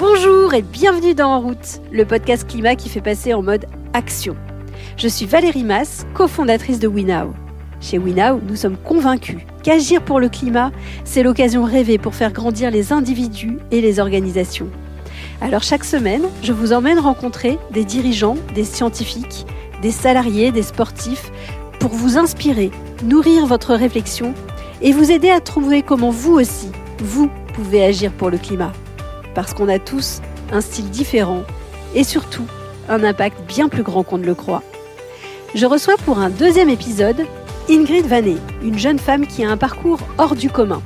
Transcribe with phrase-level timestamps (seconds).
[0.00, 4.36] Bonjour et bienvenue dans En route, le podcast climat qui fait passer en mode action.
[4.96, 7.34] Je suis Valérie Mass, cofondatrice de WeNow.
[7.80, 10.70] Chez WeNow, nous sommes convaincus qu'agir pour le climat,
[11.02, 14.68] c'est l'occasion rêvée pour faire grandir les individus et les organisations.
[15.40, 19.46] Alors chaque semaine, je vous emmène rencontrer des dirigeants, des scientifiques,
[19.82, 21.32] des salariés, des sportifs,
[21.80, 22.70] pour vous inspirer,
[23.02, 24.32] nourrir votre réflexion
[24.80, 26.70] et vous aider à trouver comment vous aussi,
[27.00, 28.72] vous pouvez agir pour le climat
[29.38, 30.20] parce qu'on a tous
[30.50, 31.44] un style différent
[31.94, 32.42] et surtout
[32.88, 34.64] un impact bien plus grand qu'on ne le croit.
[35.54, 37.24] Je reçois pour un deuxième épisode
[37.70, 40.82] Ingrid Vanet, une jeune femme qui a un parcours hors du commun.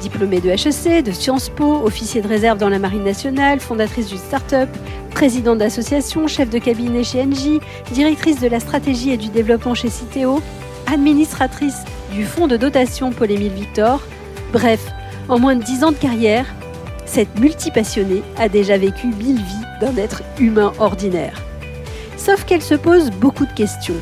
[0.00, 4.16] Diplômée de HEC, de Sciences Po, officier de réserve dans la Marine nationale, fondatrice d'une
[4.16, 4.70] start-up,
[5.10, 7.60] présidente d'association, chef de cabinet chez Engie,
[7.92, 10.40] directrice de la stratégie et du développement chez Citeo,
[10.90, 14.00] administratrice du fonds de dotation Paul-Émile Victor.
[14.54, 14.80] Bref,
[15.28, 16.46] en moins de 10 ans de carrière,
[17.06, 21.42] cette multipassionnée a déjà vécu mille vies d'un être humain ordinaire.
[22.16, 23.94] Sauf qu'elle se pose beaucoup de questions.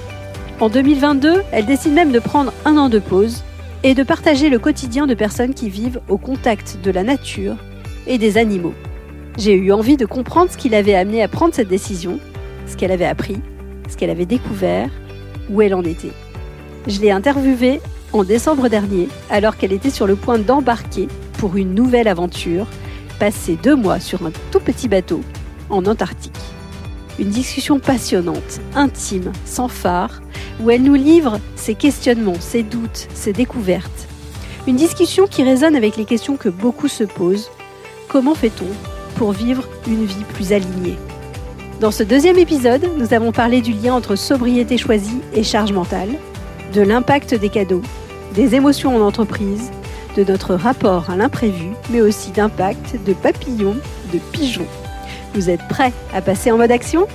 [0.60, 3.44] En 2022, elle décide même de prendre un an de pause
[3.82, 7.56] et de partager le quotidien de personnes qui vivent au contact de la nature
[8.06, 8.74] et des animaux.
[9.36, 12.18] J'ai eu envie de comprendre ce qui l'avait amené à prendre cette décision,
[12.66, 13.36] ce qu'elle avait appris,
[13.90, 14.88] ce qu'elle avait découvert,
[15.50, 16.12] où elle en était.
[16.86, 17.80] Je l'ai interviewée
[18.12, 21.08] en décembre dernier, alors qu'elle était sur le point d'embarquer
[21.38, 22.68] pour une nouvelle aventure
[23.18, 25.20] passer deux mois sur un tout petit bateau
[25.70, 26.32] en Antarctique.
[27.18, 30.20] Une discussion passionnante, intime, sans phare,
[30.60, 34.08] où elle nous livre ses questionnements, ses doutes, ses découvertes.
[34.66, 37.50] Une discussion qui résonne avec les questions que beaucoup se posent.
[38.08, 38.66] Comment fait-on
[39.16, 40.96] pour vivre une vie plus alignée?
[41.80, 46.10] Dans ce deuxième épisode, nous avons parlé du lien entre sobriété choisie et charge mentale,
[46.72, 47.82] de l'impact des cadeaux,
[48.34, 49.70] des émotions en entreprise,
[50.16, 53.76] de notre rapport à l'imprévu, mais aussi d'impact, de papillons,
[54.12, 54.66] de pigeons.
[55.34, 57.06] Vous êtes prêts à passer en mode action?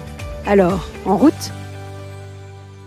[0.45, 1.52] Alors, en route!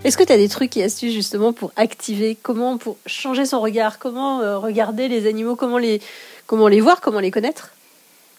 [0.04, 3.60] Est-ce que tu as des trucs et astuces justement pour activer, comment, pour changer son
[3.60, 6.00] regard, comment euh, regarder les animaux, comment les,
[6.46, 7.70] comment les voir, comment les connaître?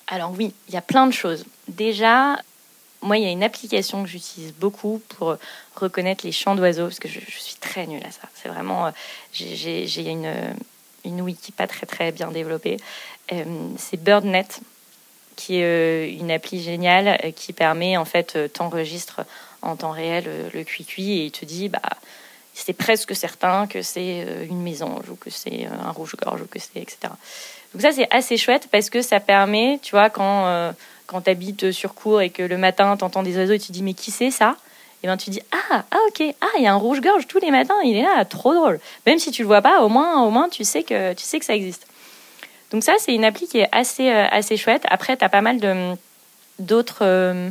[0.07, 1.45] Alors oui, il y a plein de choses.
[1.69, 2.37] Déjà,
[3.01, 5.37] moi, il y a une application que j'utilise beaucoup pour
[5.75, 8.27] reconnaître les chants d'oiseaux, parce que je, suis très nulle à ça.
[8.35, 8.91] C'est vraiment, euh,
[9.31, 10.31] j'ai une,
[11.05, 12.77] une wiki pas très très bien développée.
[13.31, 13.43] Euh,
[13.77, 14.61] c'est BirdNet,
[15.35, 19.21] qui est euh, une appli géniale euh, qui permet en fait t'enregistres
[19.61, 21.79] en temps réel le cuicui et il te dit bah
[22.53, 26.81] c'est presque certain que c'est une mésange ou que c'est un rouge-gorge ou que c'est
[26.81, 26.97] etc.
[27.73, 30.73] Donc ça c'est assez chouette parce que ça permet, tu vois, quand
[31.07, 33.71] quand tu habites sur cours et que le matin tu entends des oiseaux et tu
[33.71, 34.57] dis mais qui c'est ça?
[35.03, 36.23] Et ben tu dis ah ah ok.
[36.41, 37.75] Ah il y a un rouge-gorge tous les matins.
[37.83, 38.23] Il est là.
[38.25, 41.13] Trop drôle même si tu le vois pas au moins au moins tu sais que
[41.13, 41.85] tu sais que ça existe.
[42.71, 44.83] Donc ça c'est une appli qui est assez euh, assez chouette.
[44.89, 45.93] Après tu as pas mal de
[46.59, 47.49] d'autres euh,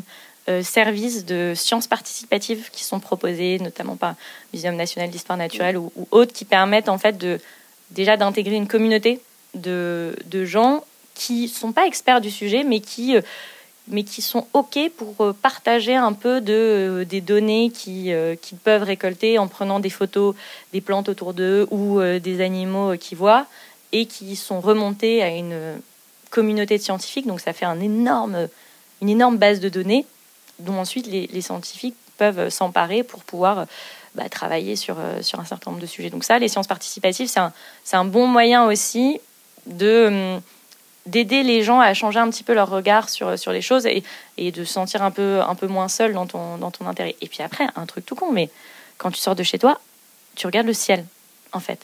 [0.49, 4.17] euh, services de sciences participatives qui sont proposés notamment par le
[4.55, 7.39] Muséum national d'histoire naturelle ou, ou, autres qui permettent en fait de
[7.91, 9.21] déjà d'intégrer une communauté
[9.55, 10.83] de, de gens
[11.15, 13.17] qui sont pas experts du sujet mais qui
[13.89, 18.37] mais qui sont OK pour euh, partager un peu de, euh, des données qu'ils euh,
[18.63, 20.35] peuvent récolter en prenant des photos
[20.73, 23.47] des plantes autour d'eux ou des animaux qu'ils voient
[23.93, 25.81] et qui sont remontés à une
[26.31, 27.27] communauté de scientifiques.
[27.27, 28.49] Donc ça fait un énorme,
[29.03, 30.07] une énorme base de données
[30.59, 33.67] dont ensuite les, scientifiques peuvent s'emparer pour pouvoir
[34.15, 36.09] bah, travailler sur, sur un certain nombre de sujets.
[36.09, 37.53] Donc ça, les sciences participatives, c'est un,
[37.93, 39.21] un, bon moyen aussi
[39.67, 40.43] de hum,
[41.07, 44.03] d'aider les gens à changer un petit peu leur regard sur, sur les choses et,
[44.39, 47.17] et de se sentir un peu, un peu moins seul dans ton, dans ton intérêt.
[47.21, 48.51] Et puis après, un truc tout con, mais
[48.99, 49.81] quand tu sors de chez toi,
[50.37, 51.05] tu regardes le ciel,
[51.53, 51.81] en fait.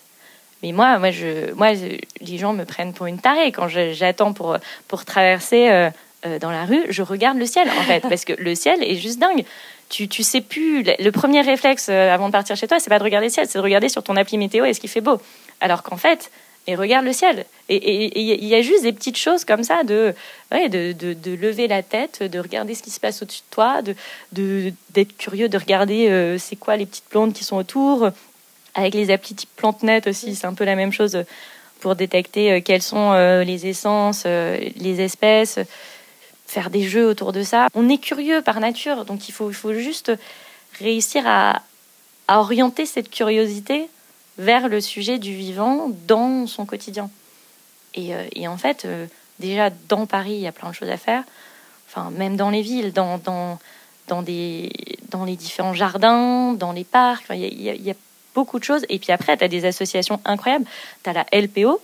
[0.63, 3.53] Mais moi, moi, je, moi les gens me prennent pour une tarée.
[3.53, 4.57] Quand j'attends pour,
[4.89, 5.91] pour traverser euh,
[6.27, 8.97] euh, dans la rue, je regarde le ciel, en fait, parce que le ciel est
[8.97, 9.45] juste dingue.
[9.89, 10.83] Tu, tu sais plus.
[10.83, 13.47] Le premier réflexe euh, avant de partir chez toi, c'est pas de regarder le ciel,
[13.49, 15.21] c'est de regarder sur ton appli météo est-ce qu'il fait beau.
[15.61, 16.31] Alors qu'en fait,
[16.69, 17.47] et regarde le ciel.
[17.71, 20.15] Et il y a juste des petites choses comme ça de,
[20.53, 23.81] de, de, lever la tête, de regarder ce qui se passe au-dessus de toi,
[24.33, 28.11] de d'être curieux, de regarder euh, c'est quoi les petites plantes qui sont autour.
[28.75, 31.25] Avec les applis type PlanteNet aussi, c'est un peu la même chose
[31.81, 35.59] pour détecter euh, quelles sont euh, les essences, les espèces,
[36.47, 37.69] faire des jeux autour de ça.
[37.75, 40.13] On est curieux par nature, donc il faut, il faut juste
[40.81, 41.63] réussir à,
[42.29, 43.89] à orienter cette curiosité
[44.39, 47.11] vers le sujet du vivant dans son quotidien.
[47.95, 49.07] Et, euh, et en fait, euh,
[49.41, 51.25] déjà dans Paris, il y a plein de choses à faire.
[51.89, 53.59] Enfin, même dans les villes, dans, dans,
[54.07, 54.71] dans, des,
[55.11, 57.95] dans les différents jardins, dans les parcs, il y, a,
[58.35, 58.85] beaucoup de choses.
[58.89, 60.67] Et puis après, tu as des associations incroyables.
[61.03, 61.81] Tu as la LPO,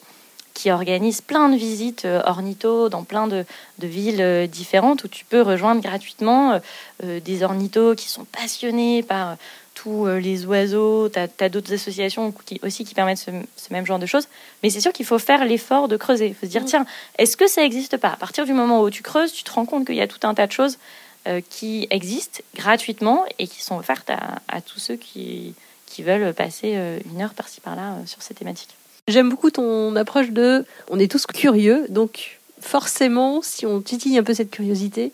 [0.53, 3.45] qui organise plein de visites ornithos dans plein de,
[3.81, 6.61] villes différentes où tu peux rejoindre gratuitement
[7.03, 9.37] des ornithos qui sont passionnés par
[9.85, 11.09] tous les oiseaux.
[11.09, 14.29] Tu as, d'autres associations qui, aussi qui permettent ce, même genre de choses.
[14.63, 16.29] Mais c'est sûr qu'il faut faire l'effort de creuser.
[16.29, 16.67] Il faut se dire, mmh.
[16.67, 16.87] tiens,
[17.19, 18.09] est-ce que ça n'existe pas?
[18.09, 20.27] À partir du moment où tu creuses, tu te rends compte qu'il y a tout
[20.27, 20.79] un tas de choses
[21.27, 25.55] euh, qui existent gratuitement et qui sont offertes à, tous ceux qui,
[25.87, 28.77] qui, veulent passer euh, une heure par-ci par-là euh, sur ces thématiques.
[29.09, 34.23] J'aime beaucoup ton approche de on est tous curieux, donc forcément, si on titille un
[34.23, 35.13] peu cette curiosité,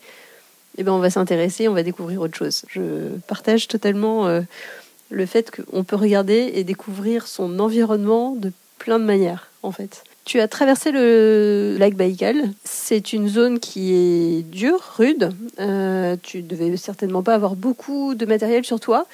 [0.77, 2.63] eh ben on va s'intéresser, on va découvrir autre chose.
[2.69, 4.27] Je partage totalement
[5.09, 10.03] le fait qu'on peut regarder et découvrir son environnement de plein de manières, en fait.
[10.25, 12.49] Tu as traversé le lac Baïkal.
[12.63, 15.31] C'est une zone qui est dure, rude.
[15.59, 19.05] Euh, tu devais certainement pas avoir beaucoup de matériel sur toi.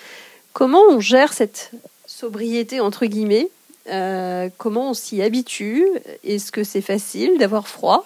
[0.53, 1.71] Comment on gère cette
[2.05, 3.49] sobriété entre guillemets?
[3.89, 5.85] Euh, Comment on s'y habitue?
[6.23, 8.05] Est-ce que c'est facile d'avoir froid?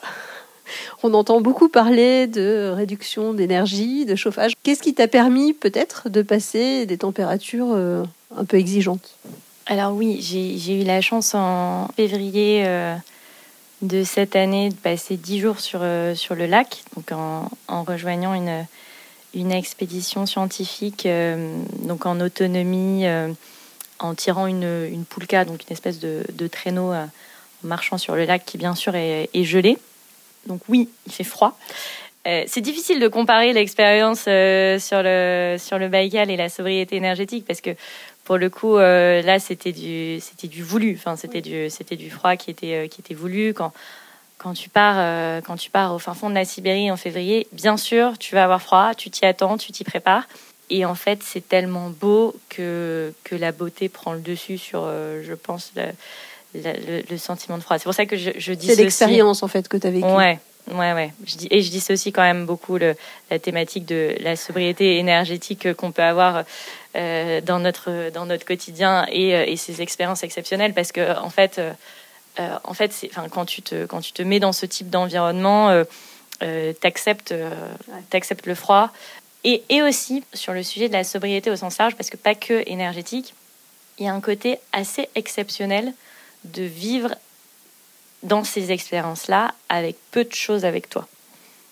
[1.04, 4.54] On entend beaucoup parler de réduction d'énergie, de chauffage.
[4.64, 8.04] Qu'est-ce qui t'a permis peut-être de passer des températures euh,
[8.36, 9.18] un peu exigeantes?
[9.68, 12.96] Alors oui, j'ai eu la chance en février euh,
[13.82, 18.34] de cette année de passer dix jours sur, euh, sur le lac, donc en, rejoignant
[18.34, 18.66] une,
[19.34, 21.08] une expédition scientifique,
[21.84, 23.06] donc en autonomie,
[24.00, 27.08] en tirant une, une poulka, donc une espèce de, traîneau en
[27.64, 29.78] marchant sur le lac qui bien sûr est gelé.
[30.48, 31.58] Donc oui, il fait froid.
[32.26, 37.62] c'est difficile de comparer l'expérience sur le sur le Baïkal et la sobriété énergétique parce
[37.62, 37.76] que
[38.24, 40.96] pour le coup, euh, là, c'était du, c'était du voulu.
[40.98, 43.54] Enfin, c'était du, c'était du froid qui était, euh, qui était voulu.
[43.54, 43.74] Quand,
[44.38, 47.48] quand tu pars, euh, quand tu pars au fin fond de la Sibérie en février,
[47.52, 48.94] bien sûr, tu vas avoir froid.
[48.96, 50.28] Tu t'y attends, tu t'y prépares.
[50.70, 55.34] Et en fait, c'est tellement beau que que la beauté prend le dessus sur, je
[55.34, 55.84] pense, le,
[56.54, 57.78] le, sentiment de froid.
[57.78, 58.68] C'est pour ça que je, je dis.
[58.68, 60.06] C'est l'expérience en fait que tu as vécue.
[60.06, 60.40] Ouais,
[60.70, 61.12] Ouais, ouais.
[61.26, 62.96] Je dis, et je dis aussi quand même beaucoup le,
[63.30, 66.44] la thématique de la sobriété énergétique qu'on peut avoir
[66.96, 71.30] euh, dans, notre, dans notre quotidien et, euh, et, ces expériences exceptionnelles parce que, en
[71.30, 71.74] fait, euh,
[72.64, 75.84] en fait enfin, quand, tu te, quand tu te mets dans ce type d'environnement, euh,
[76.44, 77.34] euh tu acceptes,
[78.12, 78.92] acceptes, le froid.
[79.44, 82.36] Et, et aussi sur le sujet de la sobriété au sens large, parce que pas
[82.36, 83.34] que énergétique,
[83.98, 85.94] il y a un côté assez exceptionnel
[86.46, 87.16] de vivre
[88.24, 91.08] dans ces expériences-là avec peu de choses avec toi.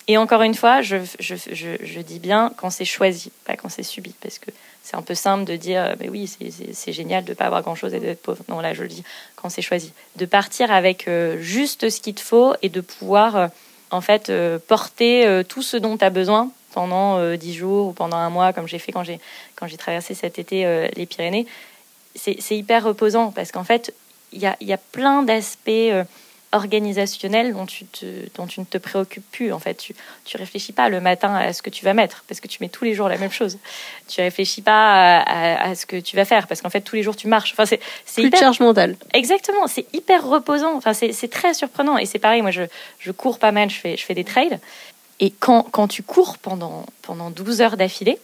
[0.10, 3.84] Et encore une fois, je, je, je, dis bien quand c'est choisi, pas quand c'est
[3.84, 4.50] subi, parce que
[4.82, 6.28] c'est un peu simple de dire, mais oui,
[6.74, 8.44] c'est génial de ne pas avoir grand-chose et d'être pauvre.
[8.48, 9.04] Non, là, je le dis
[9.36, 9.94] quand c'est choisi.
[10.16, 13.48] De partir avec euh, juste ce qu'il te faut et de pouvoir, euh,
[13.92, 18.18] en fait, euh, porter tout ce dont tu as besoin pendant dix jours ou pendant
[18.18, 21.46] un mois, comme j'ai fait quand j'ai traversé cet été les Pyrénées.
[22.16, 23.94] C'est hyper reposant parce qu'en fait,
[24.32, 25.92] il y a, y a, plein d'aspects
[26.52, 28.06] organisationnel dont tu, te,
[28.36, 29.54] dont tu ne te préoccupes plus.
[29.54, 29.94] En fait, tu,
[30.26, 32.70] tu réfléchis pas le matin à ce que tu vas mettre parce que tu mets
[32.70, 33.60] tous les jours la même chose.
[34.08, 37.16] Tu réfléchis pas à, ce que tu vas faire parce qu'en fait tous les jours
[37.16, 37.52] tu marches.
[37.54, 38.40] Enfin, c'est c'est hyper...
[38.40, 38.96] charge mentale.
[39.14, 40.76] Exactement, c'est hyper reposant.
[40.76, 42.42] Enfin, c'est très surprenant et c'est pareil.
[42.42, 42.64] Moi, je,
[42.98, 44.60] je cours pas mal, je fais je fais des trails
[45.20, 48.18] et quand quand tu cours pendant pendant 12 heures d'affilée,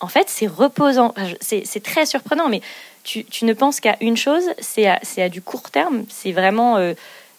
[0.00, 1.14] en fait, c'est reposant.
[1.40, 2.62] C'est très surprenant, mais
[3.04, 6.04] tu, ne penses qu'à une chose, c'est à, du court terme.
[6.08, 6.94] C'est vraiment euh,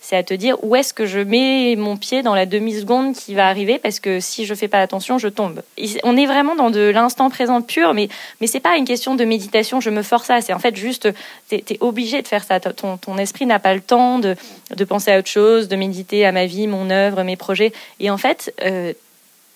[0.05, 3.33] c'est à te dire où est-ce que je mets mon pied dans la demi-seconde qui
[3.33, 5.63] va arriver parce que si je fais pas attention, je tombe.
[6.03, 8.07] on est vraiment dans de l'instant présent pur, mais,
[8.39, 10.41] mais c'est pas une question de méditation, je me force à.
[10.41, 11.09] C'est en fait juste,
[11.49, 12.59] tu es, obligé de faire ça.
[12.59, 14.35] Ton, ton esprit n'a pas le temps de,
[14.75, 17.73] de, penser à autre chose, de méditer à ma vie, mon œuvre, mes projets.
[17.99, 18.93] Et en fait, euh,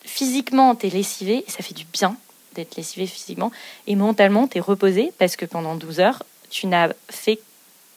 [0.03, 2.17] physiquement, tu es lessivé ça fait du bien
[2.55, 3.51] d'être lessivé physiquement.
[3.87, 7.39] Et mentalement, tu es reposé parce que pendant 12 heures, tu n'as fait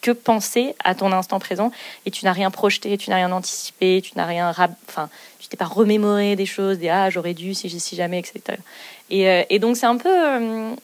[0.02, 1.70] que penser à ton instant présent
[2.04, 5.56] et tu n'as rien projeté, tu n'as rien anticipé, tu n'as rien, enfin, tu t'es
[5.56, 8.58] pas remémoré des choses, des ah j'aurais dû si si jamais, etc.
[9.08, 10.74] Et, euh, et donc c'est un peu, euh,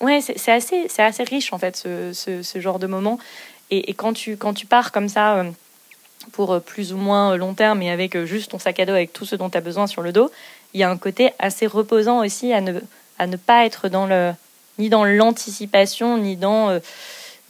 [0.00, 2.12] ouais, c'est assez, assez riche en fait ce,
[2.42, 3.18] ce, genre de moment.
[3.70, 5.50] Et, et, quand tu quand tu pars comme ça euh,
[6.32, 9.24] pour plus ou moins long terme et avec juste ton sac à dos avec tout
[9.24, 10.30] ce dont tu as besoin sur le dos,
[10.74, 12.80] il y a un côté assez reposant aussi à ne
[13.18, 14.32] à ne pas être dans le
[14.78, 16.80] ni dans l'anticipation ni dans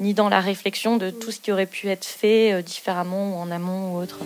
[0.00, 3.36] ni dans la réflexion de tout ce qui aurait pu être fait euh, différemment ou
[3.36, 4.18] en amont ou autre.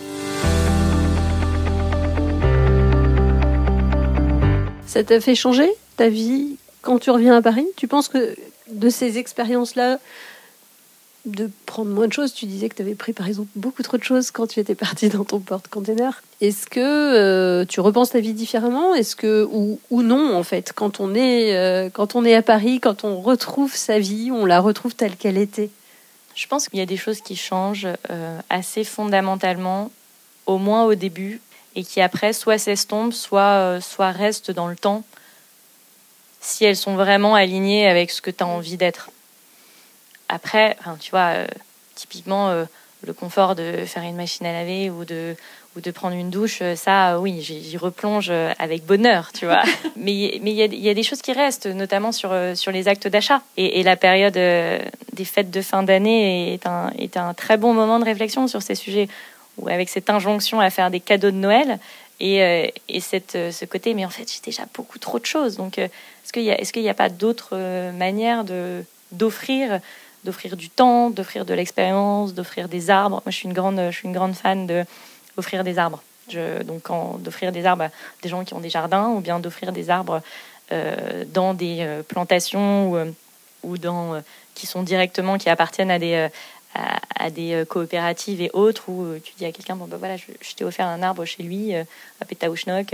[4.85, 7.65] Ça t'a fait changer ta vie quand tu reviens à Paris?
[7.75, 8.35] Tu penses que
[8.69, 9.99] de ces expériences-là,
[11.25, 12.33] de prendre moins de choses.
[12.33, 14.75] Tu disais que tu avais pris par exemple beaucoup trop de choses quand tu étais
[14.75, 16.21] parti dans ton porte-container.
[16.41, 18.93] Est-ce que euh, tu repenses ta vie différemment?
[18.93, 20.73] Est-ce que ou, ou, non en fait?
[20.73, 24.45] Quand on est euh, quand on est à Paris, quand on retrouve sa vie, on
[24.45, 25.69] la retrouve telle qu'elle était?
[26.35, 29.91] Je pense qu'il y a des choses qui changent euh, assez fondamentalement,
[30.45, 31.41] au moins au début,
[31.75, 35.03] et qui après soit s'estompent, soit, soit restent dans le temps,
[36.41, 39.11] si elles sont vraiment alignées avec ce que tu as envie d'être.
[40.33, 41.47] Après, tu vois, euh,
[41.95, 42.65] typiquement,
[43.05, 45.35] le confort de faire une machine à laver ou de,
[45.75, 49.63] ou de prendre une douche, euh, ça, oui, j'y replonge euh, avec bonheur, tu vois.
[49.95, 53.41] mais il y, a des choses qui restent, notamment sur, euh, sur les actes d'achat.
[53.57, 57.99] Et, la période des fêtes de fin d'année est un, est un très bon moment
[57.99, 59.07] de réflexion sur ces sujets,
[59.57, 61.79] ou avec cette injonction à faire des cadeaux de Noël
[62.19, 65.57] et, et cette, ce côté, mais en fait, j'ai déjà beaucoup trop de choses.
[65.57, 67.57] Donc, est-ce qu'il n'y a, est a pas d'autres
[67.91, 68.45] manières
[69.11, 69.81] d'offrir
[70.23, 73.21] d'offrir du temps, d'offrir de l'expérience, d'offrir des arbres.
[73.25, 74.85] Moi, je suis une grande, fan de
[75.37, 76.01] offrir des arbres.
[76.65, 76.87] Donc,
[77.19, 77.89] d'offrir des arbres à
[78.21, 80.21] des gens qui ont des jardins, ou bien d'offrir des arbres
[80.71, 83.11] euh, dans des euh, plantations ou, euh,
[83.63, 84.21] ou dans
[84.55, 86.29] qui sont directement qui appartiennent à des
[86.75, 90.25] à, des coopératives et autres où tu dis à quelqu'un bon ben voilà je,
[90.55, 92.93] t'ai offert un arbre chez lui à Pétaouchnok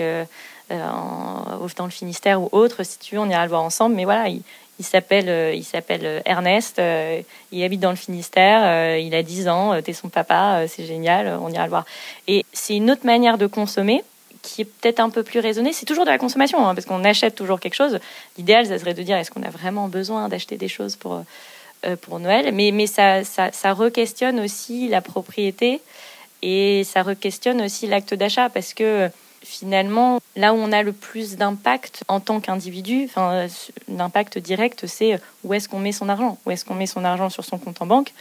[0.70, 4.28] dans le Finistère ou autre si tu veux on ira le voir ensemble mais voilà
[4.80, 6.80] il, s'appelle, euh, il s'appelle euh, Ernest.
[6.80, 7.22] Euh,
[7.52, 8.98] il habite dans le Finistère.
[8.98, 9.82] il a 10 ans.
[9.82, 10.66] T'es son papa.
[10.68, 11.38] c'est génial.
[11.42, 11.86] On ira le voir.
[12.28, 14.04] Et c'est une autre manière de consommer
[14.42, 15.74] qui est peut-être un peu plus raisonnée.
[15.74, 18.00] C'est toujours de la consommation, hein, parce qu'on achète toujours quelque chose.
[18.38, 21.22] L'idéal, ça serait de dire est-ce qu'on a vraiment besoin d'acheter des choses pour,
[22.02, 25.82] pour Noël Mais, mais ça, ça, ça re-questionne aussi la propriété
[26.42, 29.10] et ça re-questionne aussi l'acte d'achat, parce que
[29.44, 33.48] finalement, là où on a le plus d'impact en tant qu'individu, enfin,
[33.88, 36.38] l'impact direct, c'est où est-ce qu'on met son argent?
[36.46, 38.14] Où est-ce qu'on met son argent sur son compte en banque,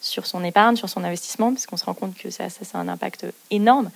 [0.00, 2.88] sur son épargne, sur son investissement, parce qu'on se rend compte que ça, ça, un
[2.88, 3.90] impact énorme.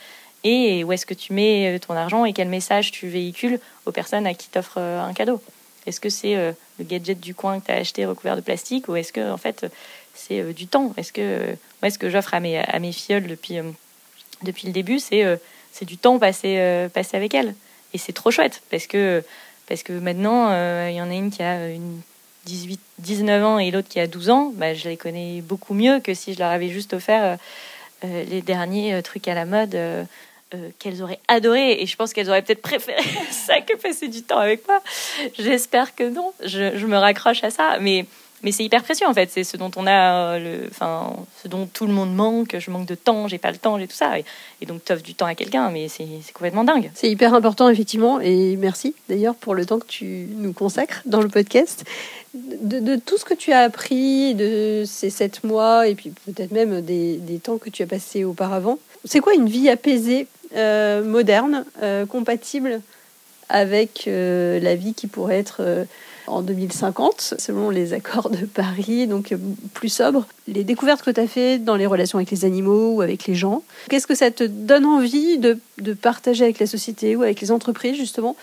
[0.44, 4.26] Et où est-ce que tu mets ton argent et quel message tu véhicules aux personnes
[4.26, 5.40] à qui t'offrent euh, un cadeau?
[5.86, 8.88] Est-ce que c'est euh, le gadget du coin que tu as acheté recouvert de plastique
[8.88, 9.66] ou est-ce que, en fait,
[10.14, 10.92] c'est euh, du temps?
[10.96, 15.38] Est-ce que, est-ce que j'offre à mes, à mes filleuls depuis, le début C'est
[15.82, 17.54] du temps passé, euh, avec elle.
[17.94, 19.22] Et c'est trop chouette parce que,
[19.90, 22.00] maintenant, euh, il y en a une qui a une
[22.46, 24.52] 18, 19 ans et l'autre qui a 12 ans.
[24.54, 27.38] Bah, je les connais beaucoup mieux que si je leur avais juste offert
[28.04, 29.76] euh, les derniers trucs à la mode.
[30.78, 34.38] Qu'elles auraient adoré et je pense qu'elles auraient peut-être préféré ça que passer du temps
[34.38, 34.80] avec moi.
[35.38, 36.32] J'espère que non.
[36.44, 38.06] Je, me raccroche à ça, mais
[38.42, 39.30] mais c'est hyper précieux en fait.
[39.30, 42.56] C'est ce dont on a, le, enfin, ce dont tout le monde manque.
[42.58, 44.18] Je manque de temps, j'ai pas le temps, j'ai tout ça.
[44.18, 46.90] Et, donc, tu offres du temps à quelqu'un, mais c'est complètement dingue.
[46.94, 48.20] C'est hyper important, effectivement.
[48.20, 51.84] Et merci d'ailleurs pour le temps que tu nous consacres dans le podcast.
[52.34, 56.82] De, tout ce que tu as appris de ces sept mois et puis peut-être même
[56.82, 61.64] des, des, temps que tu as passés auparavant, c'est quoi une vie apaisée, euh, moderne,
[61.82, 62.80] euh, compatible
[63.48, 65.86] avec euh, la vie qui pourrait être
[66.26, 69.34] en 2050, selon les accords de Paris, donc
[69.74, 70.26] plus sobre.
[70.48, 73.34] Les découvertes que tu as faites dans les relations avec les animaux ou avec les
[73.34, 75.58] gens, qu'est-ce que ça te donne envie de
[75.94, 78.36] partager avec la société ou avec les entreprises, justement,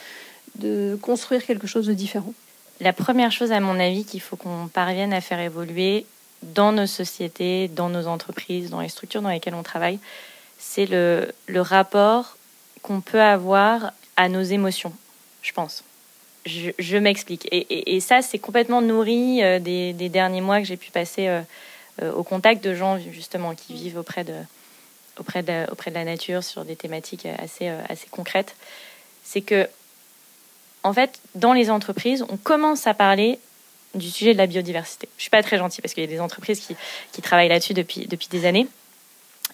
[0.55, 2.33] de construire quelque chose de différent?
[2.79, 6.05] La première chose, à mon avis, qu'il faut qu'on parvienne à faire évoluer
[6.41, 10.00] dans nos sociétés, dans nos entreprises, dans les structures dans lesquelles on travaille,
[10.63, 12.38] c'est le, le rapport
[12.82, 14.93] qu'on peut avoir à nos émotions,
[15.41, 15.84] je pense
[16.46, 17.48] je, m'explique.
[17.51, 21.41] Et, ça, c'est complètement nourri euh, des, derniers mois que j'ai pu passer euh,
[22.01, 24.34] euh, au contact de gens justement qui vivent auprès de,
[25.20, 28.55] auprès de, auprès de la nature sur des thématiques assez, assez concrètes.
[29.24, 29.67] C'est que,
[30.84, 33.39] en fait, dans les entreprises, on commence à parler
[33.96, 35.08] du sujet de la biodiversité.
[35.17, 36.75] Je suis pas très gentille parce qu'il y a des entreprises qui,
[37.12, 38.67] qui travaillent là-dessus depuis, depuis des années.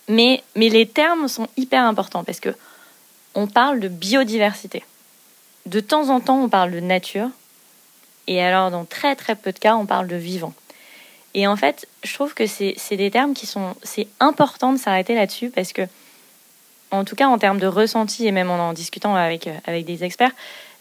[0.10, 2.54] Mais, les termes sont hyper importants parce que
[3.36, 4.84] on parle de biodiversité
[5.70, 7.30] de temps en temps, on parle de nature.
[8.28, 10.54] Et alors, dans très très peu de cas, on parle de vivant.
[11.34, 13.76] Et en fait, je trouve que c'est des termes qui sont.
[13.84, 15.84] C'est important de s'arrêter là-dessus parce que,
[16.92, 19.86] en tout cas, en termes de ressenti et même en en discutant avec, euh, avec
[19.86, 20.32] des experts,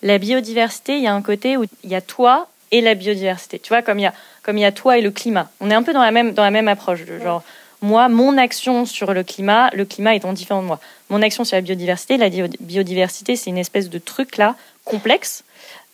[0.02, 3.58] la biodiversité, il y a un côté où il y a toi et la biodiversité.
[3.58, 5.50] Tu vois, comme il y a, comme il y a toi et le climat.
[5.60, 7.00] On est un peu dans la même, dans la même approche.
[7.22, 7.42] Genre,
[7.80, 10.80] moi, mon action sur le climat, le climat étant différent de moi.
[11.10, 15.44] Mon action sur la biodiversité, la biodiversité, c'est une espèce de truc là, complexe,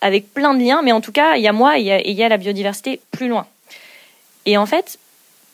[0.00, 2.22] avec plein de liens, mais en tout cas, il y a moi et il y
[2.22, 3.46] a, la biodiversité plus loin.
[4.46, 4.98] Et en fait,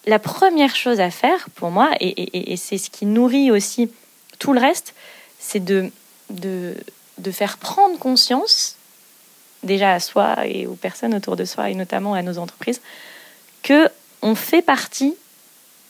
[0.06, 3.90] la première chose à faire pour moi, et, c'est ce qui nourrit aussi
[4.38, 4.94] tout le reste,
[5.38, 5.90] c'est de,
[6.30, 6.74] de,
[7.18, 8.76] de faire prendre conscience,
[9.62, 12.80] déjà à soi et aux personnes autour de soi, et notamment à nos entreprises,
[13.62, 13.88] que
[14.22, 15.14] on fait partie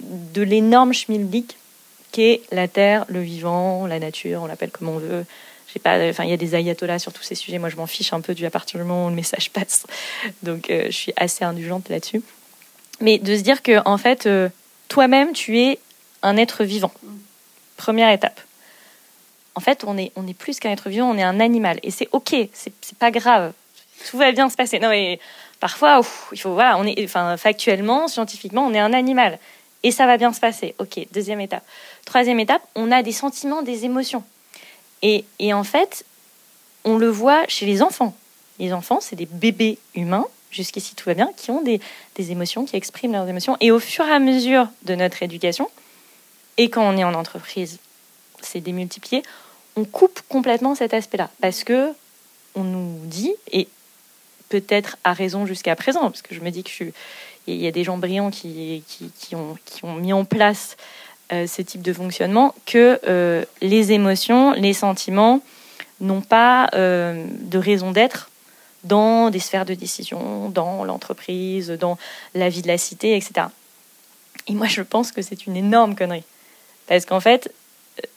[0.03, 1.57] de l'énorme schmilblick
[2.13, 5.25] qu'est la terre, le vivant, la nature, on l'appelle comme on veut.
[5.83, 7.59] pas, enfin, il y a des ayatollahs sur tous ces sujets.
[7.59, 9.87] Moi, je m'en fiche un peu du à partir du moment où le message passe.
[10.43, 12.23] Donc, euh, je suis assez indulgente là-dessus.
[13.01, 14.49] mais de se dire que en fait, euh,
[14.89, 15.79] toi-même, tu es
[16.23, 16.93] un être vivant.
[17.77, 18.41] Première étape.
[19.55, 21.81] En fait, on est, on est plus qu'un être vivant, on est un animal.
[21.83, 23.53] Et c'est OK, c'est pas grave.
[24.09, 24.79] Tout va bien se passer.
[24.79, 25.19] Non, mais
[25.61, 26.01] parfois,
[26.33, 29.39] il faut, voilà, on est, enfin, factuellement, scientifiquement, on est un animal.
[29.83, 30.75] Et ça va bien se passer.
[30.79, 31.65] OK, deuxième étape.
[32.05, 34.23] Troisième étape, on a des sentiments, des émotions.
[35.03, 36.05] Et, et en fait,
[36.85, 38.15] on le voit chez les enfants.
[38.59, 41.81] Les enfants, c'est des bébés humains jusqu'ici tout va bien, qui ont des,
[42.19, 43.57] émotions, qui expriment leurs émotions.
[43.61, 45.69] Et au fur et à mesure de notre éducation,
[46.57, 47.79] et quand on est en entreprise,
[48.43, 49.23] c'est démultiplié,
[49.77, 51.31] on coupe complètement cet aspect-là.
[51.41, 51.93] Parce que
[52.55, 53.69] on nous dit, et
[54.49, 56.71] peut-être à raison jusqu'à présent, parce que je me dis que
[57.55, 58.83] il y a des gens brillants qui,
[59.35, 60.77] ont mis en place
[61.33, 65.41] euh, ce type de fonctionnement, que euh, les émotions, les sentiments
[66.01, 68.31] n'ont pas euh, de raison d'être
[68.85, 71.99] dans des sphères de décision, dans l'entreprise, dans
[72.35, 73.47] la vie de la cité, etc.
[74.49, 76.25] Et moi, je pense que c'est une énorme connerie.
[76.87, 77.53] Parce qu'en fait,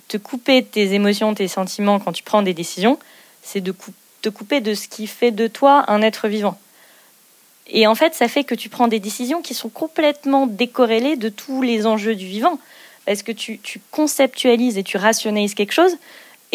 [0.07, 2.97] te couper de tes émotions, tes sentiments quand tu prends des décisions,
[3.43, 3.75] c'est de
[4.21, 6.57] te couper de ce qui fait de toi un être vivant.
[7.67, 11.29] Et en fait, ça fait que tu prends des décisions qui sont complètement décorrélées de
[11.29, 12.59] tous les enjeux du vivant.
[13.05, 15.97] Parce que tu, tu conceptualises et tu rationalises quelque chose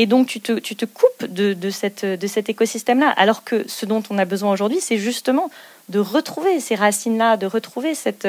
[0.00, 3.10] et donc, tu te, coupes de, cet écosystème-là.
[3.16, 5.50] Alors que ce dont on a besoin aujourd'hui, c'est justement
[5.88, 8.28] de retrouver ces racines-là, de retrouver cette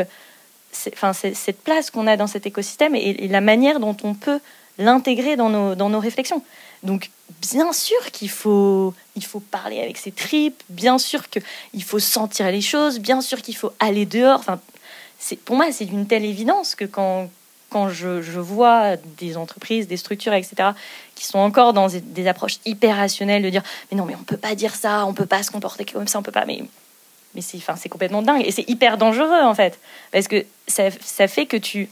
[1.63, 4.39] place qu'on a dans cet écosystème et, la manière dont on peut
[4.79, 6.41] l'intégrer dans nos, dans nos réflexions.
[6.81, 11.99] Donc, bien sûr qu'il faut, il faut parler avec ses tripes, bien sûr qu'il faut
[11.99, 14.39] sentir les choses, bien sûr qu'il faut aller dehors.
[14.39, 14.59] Enfin,
[15.45, 17.29] pour moi, c'est d'une telle évidence que quand,
[17.69, 20.71] quand je, vois des entreprises, des structures, etc.,
[21.15, 24.37] qui sont encore dans des, approches hyper rationnelles de dire mais non mais on peut
[24.37, 26.63] pas dire ça, on peut pas se comporter comme ça, on peut pas mais
[27.35, 29.79] mais c'est enfin complètement dingue et c'est hyper dangereux en fait
[30.11, 31.89] parce que ça, ça fait que tu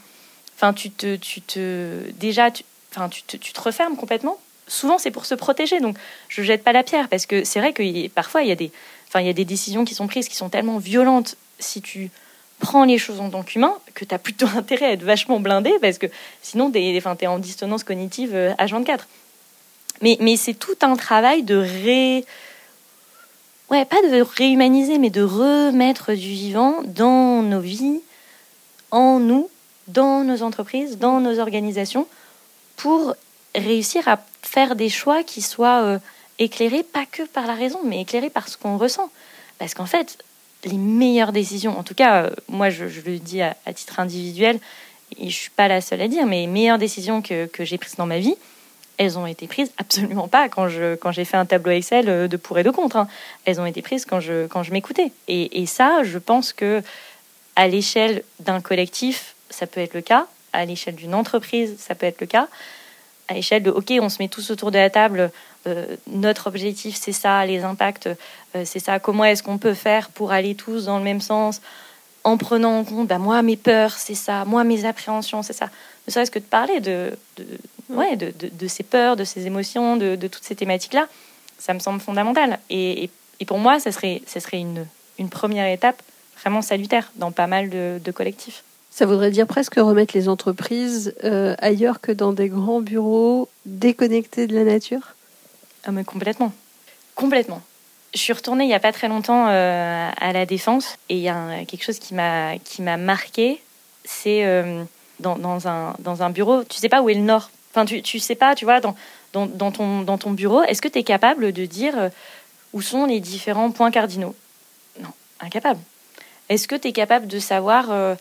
[0.56, 2.48] enfin tu te tu te déjà
[2.90, 4.38] enfin tu te, tu te refermes complètement.
[4.68, 5.96] Souvent c'est pour se protéger donc
[6.28, 8.70] je jette pas la pierre parce que c'est vrai que parfois il y a des
[9.08, 12.10] enfin il y a des décisions qui sont prises qui sont tellement violentes si tu
[12.58, 15.72] prends les choses en tant qu'humain, que tu as plutôt intérêt à être vachement blindé,
[15.80, 16.06] parce que
[16.42, 19.06] sinon, tu es, en dissonance cognitive à euh, 24.
[20.00, 22.24] Mais, mais c'est tout un travail de ré...
[23.70, 28.00] Ouais, pas de réhumaniser, mais de remettre du vivant dans nos vies,
[28.90, 29.50] en nous,
[29.88, 32.06] dans nos entreprises, dans nos organisations,
[32.76, 33.14] pour
[33.54, 35.98] réussir à faire des choix qui soient euh,
[36.38, 39.10] éclairés, pas que par la raison, mais éclairés par ce qu'on ressent.
[39.58, 40.18] Parce qu'en fait,
[40.64, 44.58] les meilleures décisions, en tout cas, euh, moi je, le dis à, titre individuel,
[45.18, 47.78] et je suis pas la seule à dire, mais les meilleures décisions que, que j'ai
[47.78, 48.34] prises dans ma vie,
[48.98, 52.28] elles ont été prises absolument pas quand je quand j'ai fait un tableau Excel euh,
[52.28, 52.96] de pour et de contre.
[52.96, 53.08] Hein.
[53.44, 55.12] Elles ont été prises quand je quand je m'écoutais.
[55.28, 56.82] Et, et, ça, je pense que
[57.56, 60.26] à l'échelle d'un collectif, ça peut être le cas.
[60.52, 62.48] À l'échelle d'une entreprise, ça peut être le cas.
[63.28, 65.30] À l'échelle de OK, on se met tous autour de la table,
[65.66, 68.98] euh, notre objectif, c'est ça, les impacts, euh, c'est ça.
[68.98, 71.60] Comment est-ce qu'on peut faire pour aller tous dans le même sens
[72.24, 75.68] en prenant en compte, bah, moi, mes peurs, c'est ça, moi, mes appréhensions, c'est ça.
[76.06, 77.46] Ne serait-ce que de parler de, de
[77.90, 81.06] ouais, de, de, ces peurs, de ces émotions, de, toutes ces thématiques-là,
[81.58, 82.58] ça me semble fondamental.
[82.70, 83.10] Et,
[83.40, 84.86] et, pour moi, ça serait, ça serait une,
[85.18, 86.02] une première étape
[86.40, 88.62] vraiment salutaire dans pas mal de, collectifs.
[88.98, 94.48] Ça voudrait dire presque remettre les entreprises euh, ailleurs que dans des grands bureaux déconnectés
[94.48, 95.14] de la nature?
[95.84, 96.52] Ah, mais complètement.
[97.14, 97.62] Complètement.
[98.12, 101.20] Je suis retournée il n'y a pas très longtemps euh, à la Défense et il
[101.20, 102.56] y a quelque chose qui m'a,
[102.96, 103.62] marqué.
[104.04, 104.82] C'est euh,
[105.20, 107.52] dans, un, dans un bureau, tu sais pas où est le nord.
[107.70, 108.96] Enfin, tu, tu sais pas, tu vois, dans,
[109.32, 111.94] dans, ton, dans ton bureau, est-ce que tu es capable de dire
[112.72, 114.34] où sont les différents points cardinaux?
[115.00, 115.78] Non, incapable.
[116.48, 118.16] Est-ce que tu es capable de savoir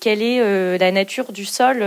[0.00, 1.78] quelle est la nature du sol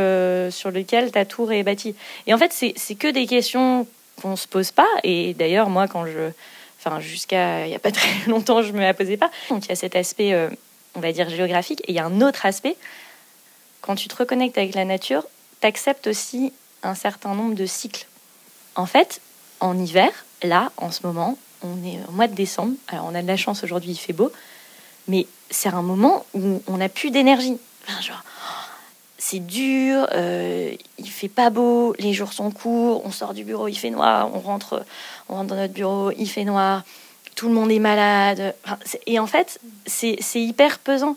[0.51, 1.95] sur lequel ta tour est bâtie
[2.27, 3.87] Et en fait, c'est que des questions
[4.21, 4.87] qu'on se pose pas.
[5.03, 6.31] Et d'ailleurs, moi, quand je,
[6.79, 9.31] enfin, jusqu'à il y a pas très longtemps, je me la posais pas.
[9.49, 10.49] Donc il y a cet aspect, euh,
[10.95, 12.75] on va dire géographique, et il y a un autre aspect.
[13.81, 15.25] Quand tu te reconnectes avec la nature,
[15.61, 16.53] tu acceptes aussi
[16.83, 18.07] un certain nombre de cycles.
[18.75, 19.21] En fait,
[19.59, 20.09] en hiver,
[20.41, 22.73] là, en ce moment, on est au mois de décembre.
[22.87, 24.31] Alors, on a de la chance aujourd'hui, il fait beau,
[25.07, 27.57] mais c'est un moment où on n'a plus d'énergie.
[27.87, 28.23] Enfin, genre,
[29.17, 33.67] c'est dur, euh, il fait pas beau, les jours sont courts, on sort du bureau,
[33.67, 34.85] il fait noir, on rentre,
[35.29, 36.83] on rentre dans notre bureau, il fait noir,
[37.35, 38.53] tout le monde est malade.
[39.07, 41.15] et en fait, c'est hyper pesant.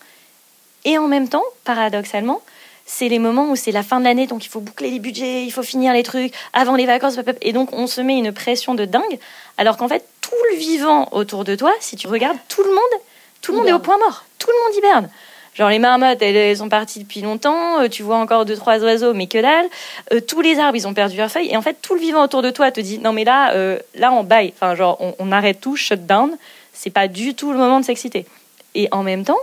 [0.84, 2.42] Et en même temps, paradoxalement,
[2.86, 5.44] c'est les moments où c'est la fin de l'année, donc il faut boucler les budgets,
[5.44, 8.76] il faut finir les trucs avant les vacances, et donc on se met une pression
[8.76, 9.18] de dingue,
[9.58, 13.02] alors qu'en fait, tout le vivant autour de toi, si tu regardes, tout le monde,
[13.42, 15.10] tout le monde est au point mort, tout le monde hiberne
[15.56, 19.14] Genre les marmottes, elles, sont parties depuis longtemps, euh, tu vois encore deux, trois oiseaux,
[19.14, 19.66] mais que dalle.
[20.12, 21.50] Euh, tous les arbres, ils ont perdu leurs feuilles.
[21.50, 23.78] Et en fait, tout le vivant autour de toi te dit, non mais là, euh,
[23.94, 24.52] là on baille.
[24.54, 26.36] Enfin, genre, on, arrête tout, shut down.
[26.74, 28.26] C'est pas du tout le moment de s'exciter.
[28.74, 29.38] Et en même temps,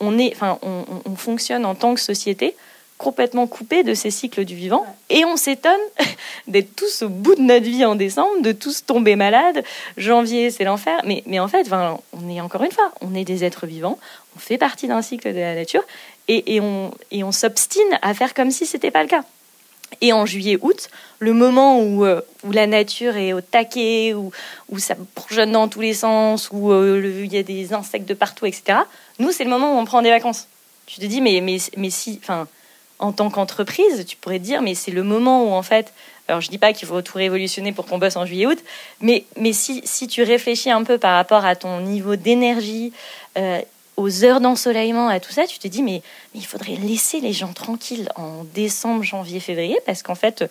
[0.00, 2.54] on, est, enfin, on fonctionne en tant que société
[2.98, 4.86] complètement coupé de ces cycles du vivant.
[5.10, 5.80] Et on s'étonne
[6.46, 9.64] d'être tous au bout de notre vie en décembre, de tous tomber malades.
[9.96, 11.00] Janvier, c'est l'enfer.
[11.04, 11.68] Mais, mais en fait,
[12.12, 13.98] on est encore une fois, on est des êtres vivants,
[14.36, 15.82] on fait partie d'un cycle de la nature
[16.28, 19.24] et, et on, et on s'obstine à faire comme si c'était pas le cas.
[20.00, 24.32] Et en juillet-août, le moment où, euh, où la nature est au taquet, où,
[24.70, 28.14] où ça bourgeonne dans tous les sens, où euh, il y a des insectes de
[28.14, 28.80] partout, etc.,
[29.18, 30.48] nous, c'est le moment où on prend des vacances.
[30.86, 32.48] Tu te dis, mais, mais, mais si, enfin,
[32.98, 35.92] en tant qu'entreprise, tu pourrais dire, mais c'est le moment où en fait,
[36.28, 38.58] alors je dis pas qu'il faut tout révolutionner pour qu'on bosse en juillet-août,
[39.00, 42.92] mais, mais si, si, tu réfléchis un peu par rapport à ton niveau d'énergie,
[43.36, 43.60] euh,
[43.96, 46.02] aux heures d'ensoleillement, à tout ça, tu te dis, mais,
[46.34, 50.44] mais, il faudrait laisser les gens tranquilles en décembre, janvier, février, parce qu'en fait,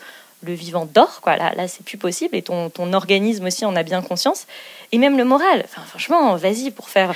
[0.43, 1.36] le vivant dort, quoi.
[1.38, 4.47] Là, là c'est plus possible, et ton, ton organisme aussi en a bien conscience,
[4.91, 5.63] et même le moral.
[5.65, 7.13] Enfin, franchement, vas-y, pour faire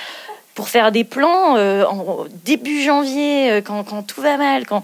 [0.56, 4.82] pour faire des plans euh, en début janvier, euh, quand, quand, tout va mal, quand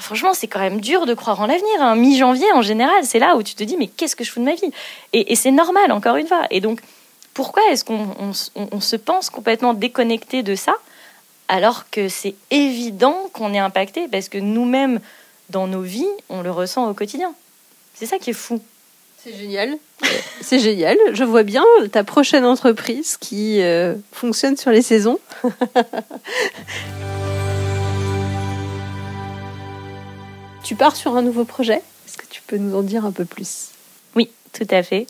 [0.00, 1.80] franchement, c'est quand même dur de croire en l'avenir.
[1.80, 1.96] Hein.
[1.96, 4.44] Mi-janvier, en général, c'est là où tu te dis, mais qu'est-ce que je fous de
[4.44, 4.70] ma vie?
[5.12, 6.46] Et, c'est normal, encore une fois.
[6.50, 6.80] Et donc,
[7.34, 10.74] pourquoi est-ce qu'on se pense complètement déconnecté de ça
[11.48, 14.08] alors que c'est évident qu'on est impacté?
[14.08, 15.00] Parce que nous-mêmes,
[15.50, 17.34] dans nos vies, on le ressent au quotidien.
[17.94, 18.60] C'est ça qui est fou.
[19.22, 19.76] C'est génial.
[20.40, 20.98] C'est génial.
[21.12, 25.20] Je vois bien ta prochaine entreprise qui euh, fonctionne sur les saisons.
[30.62, 33.24] Tu pars sur un nouveau projet Est-ce que tu peux nous en dire un peu
[33.24, 33.70] plus?
[34.14, 35.08] Oui, tout à fait.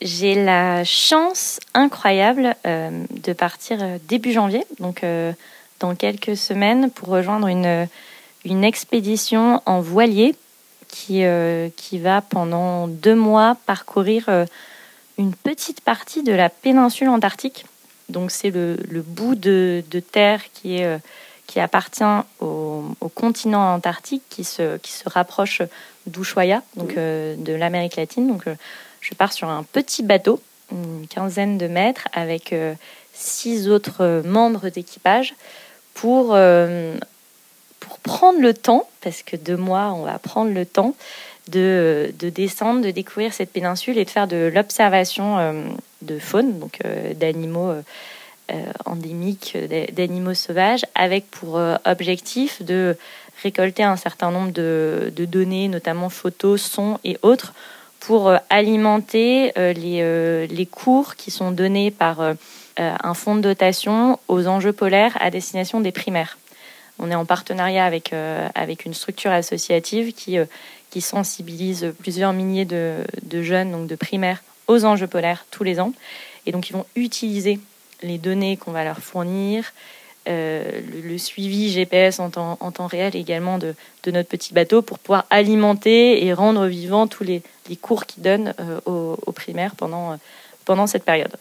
[0.00, 5.32] J'ai la chance incroyable euh, de partir euh, début janvier, donc euh,
[5.80, 7.88] dans quelques semaines, pour rejoindre une,
[8.46, 10.34] une expédition en voilier
[10.88, 11.24] qui,
[11.76, 14.30] qui va pendant deux mois parcourir
[15.18, 17.66] une petite partie de la péninsule antarctique.
[18.08, 20.98] Donc c'est le, le, bout de, de terre qui est
[21.46, 22.04] qui appartient
[22.40, 22.82] au,
[23.14, 25.62] continent antarctique, qui se, qui se rapproche
[26.06, 28.26] d'Ushuaia, donc euh, de l'Amérique latine.
[28.26, 28.54] Donc, euh,
[29.00, 30.40] je pars sur un petit bateau,
[30.72, 32.74] une quinzaine de mètres, avec euh,
[33.12, 35.34] six autres membres d'équipage
[35.94, 36.36] pour,
[37.80, 40.94] pour prendre le temps, parce que deux mois, on va prendre le temps
[41.48, 45.64] de, de descendre, de découvrir cette péninsule et de faire de l'observation
[46.02, 46.80] de faune, donc
[47.14, 47.72] d'animaux
[48.84, 49.56] endémiques
[49.92, 52.96] d'animaux sauvages, avec pour euh, objectif de
[53.42, 57.54] récolter un certain nombre de, données, notamment photos, sons et autres,
[58.00, 62.20] pour euh, alimenter les, les, cours qui sont donnés par
[62.78, 66.38] un fonds de dotation aux enjeux polaires à destination des primaires.
[66.98, 68.14] On est en partenariat avec,
[68.54, 70.38] avec une structure associative qui,
[70.90, 75.80] qui sensibilise plusieurs milliers de, de jeunes, donc de primaires, aux enjeux polaires tous les
[75.80, 75.92] ans.
[76.46, 77.58] Et donc, ils vont utiliser
[78.02, 79.72] les données qu'on va leur fournir,
[80.28, 84.82] euh, le, suivi GPS en temps, en temps réel également de, de, notre petit bateau
[84.82, 88.80] pour pouvoir alimenter et rendre vivants tous les, les cours qu'ils donnent euh,
[89.24, 90.16] aux, primaires pendant, euh,
[90.64, 91.32] pendant cette période.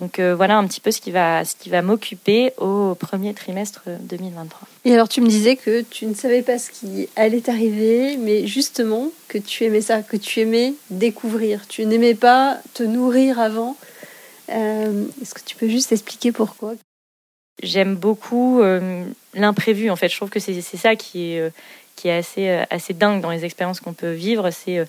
[0.00, 3.82] Donc voilà un petit peu ce qui va, ce qui va m'occuper au premier trimestre
[4.00, 4.66] 2023.
[4.84, 8.46] Et alors tu me disais que tu ne savais pas ce qui allait t'arriver, mais
[8.48, 11.68] justement que tu aimais ça, que tu aimais découvrir.
[11.68, 13.76] Tu n'aimais pas te nourrir avant,
[14.52, 16.74] euh, est-ce que tu peux juste expliquer pourquoi?
[17.62, 19.90] J'aime beaucoup euh, l'imprévu.
[19.90, 23.80] En fait, je trouve que c'est ça qui est, euh, assez, dingue dans les expériences
[23.80, 24.50] qu'on peut vivre.
[24.50, 24.84] C'est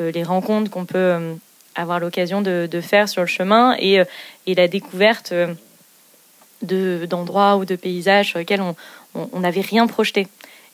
[0.00, 1.36] les rencontres qu'on peut
[1.74, 4.02] avoir l'occasion de, faire sur le chemin et,
[4.46, 5.32] la découverte
[6.62, 8.62] d'endroits ou de paysages sur lesquels
[9.14, 10.26] on n'avait rien projeté.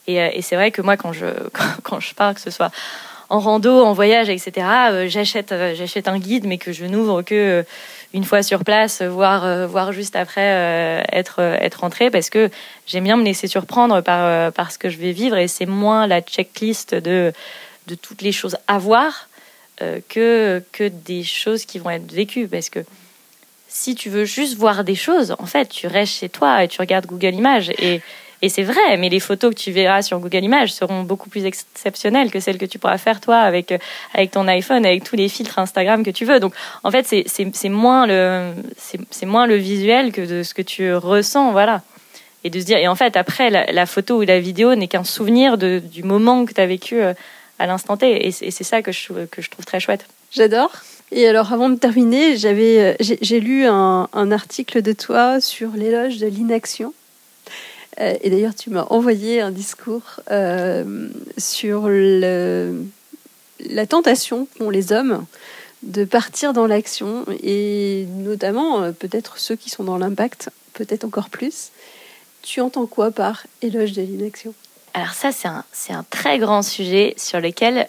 [0.06, 1.26] Et, c'est vrai que moi, quand je,
[1.82, 2.70] quand, pars, que ce soit
[3.28, 7.64] en rando, en voyage, etc., j'achète un guide, mais que je n'ouvre que
[8.14, 12.50] une fois sur place, voire, euh, juste après euh, être, euh, être rentré, parce que
[12.86, 16.20] j'aime bien me laisser surprendre par, ce que je vais vivre et c'est moins la
[16.20, 17.32] checklist de,
[17.86, 19.28] de toutes les choses à voir
[20.08, 22.46] que, que des choses qui vont être vécues.
[22.46, 22.84] Parce que
[23.66, 26.80] si tu veux juste voir des choses, en fait, tu restes chez toi et tu
[26.80, 28.00] regardes Google Images et
[28.44, 31.44] et c'est vrai, mais les photos que tu verras sur Google Images seront beaucoup plus
[31.44, 33.78] exceptionnelles que celles que tu pourras faire toi avec, euh,
[34.14, 36.40] avec ton iPhone, avec tous les filtres Instagram que tu veux.
[36.40, 36.52] Donc,
[36.82, 38.52] en fait, c'est moins, le,
[39.26, 41.82] moins le visuel que de ce que tu ressens, voilà.
[42.42, 45.04] Et de se dire, et en fait, après, la, photo ou la vidéo n'est qu'un
[45.04, 47.14] souvenir du moment que tu as vécu euh,
[47.60, 48.26] à l'instant T.
[48.26, 50.06] Et c'est ça que je, que je trouve très chouette.
[50.32, 50.72] J'adore.
[51.12, 56.18] Et alors, avant de terminer, euh, j'ai lu un, un article de toi sur l'éloge
[56.18, 56.92] de l'inaction.
[57.98, 60.20] Et d'ailleurs, tu m'as envoyé un discours
[61.36, 62.84] sur le,
[63.68, 65.26] la tentation qu'ont les hommes
[65.82, 71.70] de partir dans l'action et notamment peut-être ceux qui sont dans l'impact, peut-être encore plus.
[72.42, 74.54] Tu entends quoi par éloge de l'inaction?
[74.94, 77.86] Alors ça, c'est un, un, très grand sujet sur lequel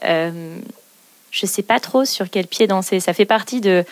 [1.34, 3.00] je ne sais pas trop sur quel pied danser.
[3.00, 3.84] Ça fait partie de,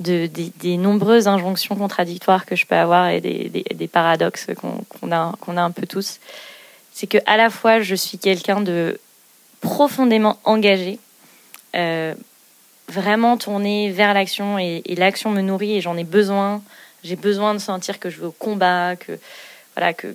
[0.00, 5.86] des, nombreuses injonctions contradictoires que je peux avoir et des, paradoxes qu'on a, un peu
[5.86, 6.18] tous.
[6.92, 8.98] C'est que à la fois, je suis quelqu'un de
[9.60, 10.98] profondément engagé,
[11.76, 12.14] euh,
[12.88, 16.62] vraiment tourné vers l'action et, l'action me nourrit et j'en ai besoin.
[17.04, 19.18] J'ai besoin de sentir que je vais au combat, que
[19.76, 20.08] voilà que,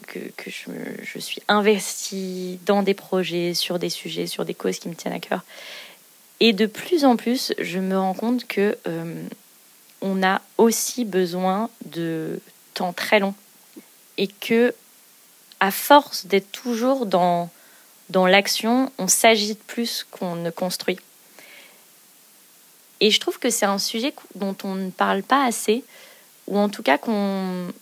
[0.45, 5.13] je, suis investie dans des projets, sur des sujets, sur des causes qui me tiennent
[5.13, 5.43] à cœur.
[6.41, 9.23] Et de plus en plus, je me rends compte que euh,
[10.01, 12.39] on a aussi besoin de
[12.73, 13.33] temps très long
[14.17, 14.73] et que
[15.59, 17.49] à force d'être toujours dans
[18.09, 20.99] dans l'action, on s'agite plus qu'on ne construit.
[22.99, 25.83] Et je trouve que c'est un sujet dont on ne parle pas assez,
[26.47, 27.73] ou en tout cas qu'on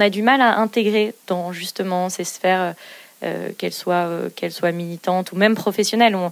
[0.00, 2.74] a du mal à intégrer dans justement ces sphères
[3.22, 6.14] euh, qu'elle soit, euh, qu'elle soit militante ou même professionnelle.
[6.14, 6.30] On,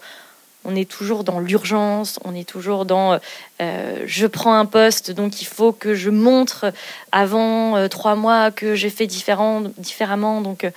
[0.68, 3.18] on est toujours dans l'urgence, on est toujours dans
[3.62, 6.72] euh, je prends un poste, donc il faut que je montre
[7.10, 10.70] avant trois mois que j'ai fait différent, différemment, donc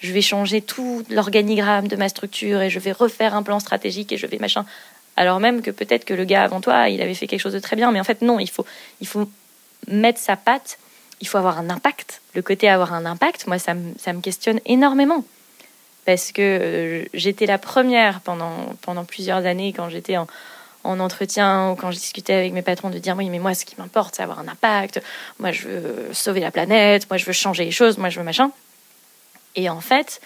[0.00, 4.12] je vais changer tout l'organigramme de ma structure et je vais refaire un plan stratégique
[4.12, 4.66] et je vais machin.
[5.16, 7.58] Alors même que peut-être que le gars avant toi, il avait fait quelque chose de
[7.58, 8.66] très bien, mais en fait non, il faut,
[9.00, 9.28] il faut
[9.88, 10.78] mettre sa patte,
[11.22, 12.20] il faut avoir un impact.
[12.34, 15.24] Le côté avoir un impact, moi ça ça me questionne énormément
[16.04, 20.26] parce que euh, j'étais la première pendant, pendant plusieurs années quand j'étais en,
[20.84, 23.64] en entretien ou quand je discutais avec mes patrons de dire oui mais moi ce
[23.64, 25.02] qui m'importe c'est avoir un impact.
[25.38, 27.08] Moi je veux sauver la planète.
[27.10, 27.98] Moi je veux changer les choses.
[27.98, 28.50] Moi je veux machin.
[29.54, 30.20] Et en fait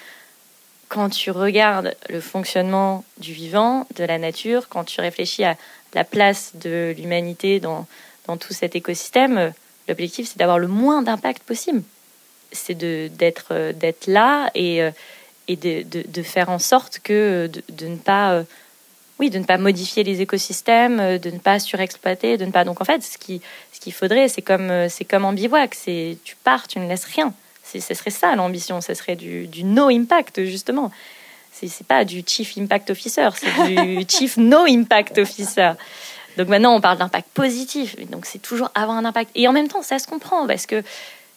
[0.88, 5.56] quand tu regardes le fonctionnement du vivant de la nature quand tu réfléchis à
[5.94, 7.86] la place de l'humanité dans,
[8.26, 9.52] dans tout cet écosystème
[9.88, 11.82] l'objectif c'est d'avoir le moins d'impact possible.
[12.52, 14.90] C'est d'être d'être là et euh,
[15.48, 18.42] et de, de, faire en sorte que de, ne pas euh,
[19.18, 22.64] oui de ne pas modifier les écosystèmes euh, de ne pas surexploiter de ne pas
[22.64, 23.40] donc en fait ce qui
[23.72, 26.88] ce qu'il faudrait c'est comme euh, c'est comme en bivouac c'est tu pars tu ne
[26.88, 27.34] laisses rien.
[27.64, 30.90] Ce serait ça l'ambition ce serait du, du no impact justement.
[31.52, 35.72] C'est pas du chief impact officer c'est du chief no impact officer.
[36.36, 39.30] Donc maintenant on parle d'impact positif donc c'est toujours avoir un impact.
[39.34, 40.82] Et en même temps ça se comprend parce que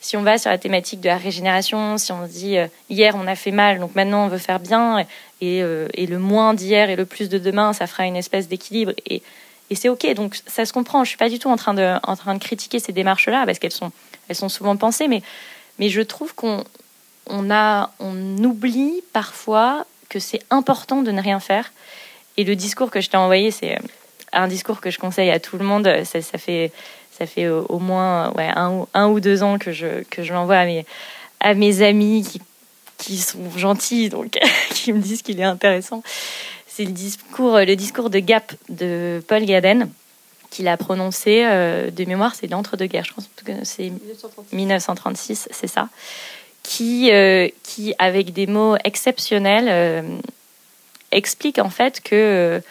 [0.06, 3.26] si on va sur la thématique de la régénération, si on dit euh, hier on
[3.26, 5.00] a fait mal, donc maintenant on veut faire bien,
[5.42, 8.92] et, euh, le moins d'hier et le plus de demain, ça fera une espèce d'équilibre.
[9.08, 9.24] Et,
[9.74, 11.04] c'est ok, donc ça se comprend.
[11.04, 13.92] Je suis pas du tout en train de, critiquer ces démarches-là parce qu'elles sont,
[14.48, 15.24] souvent pensées, mais,
[15.90, 16.64] je trouve qu'on
[18.44, 21.74] oublie parfois que c'est important de ne rien faire.
[22.38, 23.80] Et le discours que je t'ai envoyé, c'est
[24.34, 25.90] un discours que je conseille à tout le monde.
[26.04, 26.72] Ça fait
[27.18, 30.58] ça fait au moins ouais, un, un, ou deux ans que je, que je l'envoie
[30.58, 30.86] à mes,
[31.40, 32.42] à mes amis qui,
[32.98, 34.38] qui sont gentils, donc
[34.72, 36.04] qui me disent qu'il est intéressant.
[36.68, 39.90] C'est le discours, le discours de Gap de Paul Gaden
[40.56, 43.92] qu'il a prononcé euh, de mémoire, c'est l'entre-deux-guerres, je pense que c'est
[44.54, 45.90] 1936, c'est ça,
[46.64, 50.18] qui, euh, qui, avec des mots exceptionnels, euh,
[51.12, 52.62] explique en fait que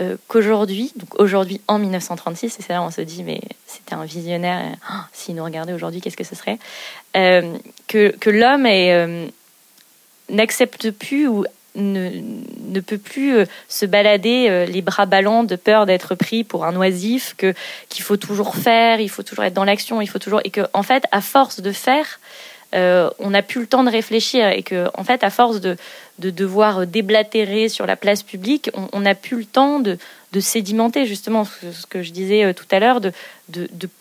[0.00, 3.94] euh, qu'aujourd'hui, donc aujourd'hui en 1936, et c'est là où on se dit, mais c'était
[3.94, 6.58] un visionnaire, oh, s'il nous regardait aujourd'hui, qu'est-ce que ce serait?
[7.16, 7.56] Euh,
[7.88, 9.26] Que, que l'homme euh,
[10.28, 12.10] n'accepte plus ou ne,
[12.68, 17.34] ne, peut plus se balader les bras ballants de peur d'être pris pour un oisif,
[17.36, 17.54] que
[17.88, 20.62] qu'il faut toujours faire, il faut toujours être dans l'action, il faut toujours et que
[20.72, 22.18] en fait, à force de faire,
[22.74, 25.76] euh, on n'a plus le temps de réfléchir et que, en fait, à force de,
[26.18, 29.98] de devoir déblatérer sur la place publique, on n'a plus le temps de,
[30.40, 33.12] sédimenter, justement, ce que je disais euh, tout à l'heure, de,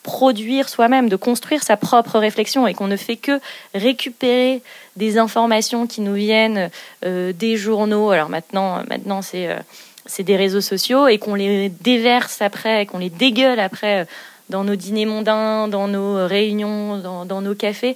[0.03, 3.39] produire soi-même, de construire sa propre réflexion et qu'on ne fait que
[3.73, 4.62] récupérer
[4.97, 6.69] des informations qui nous viennent
[7.06, 8.12] euh, des journaux.
[8.12, 13.60] Alors maintenant, maintenant c'est des réseaux sociaux et qu'on les déverse après, qu'on les dégueule
[13.60, 14.06] après
[14.49, 17.95] dans nos dîners mondains, dans nos réunions, dans nos cafés.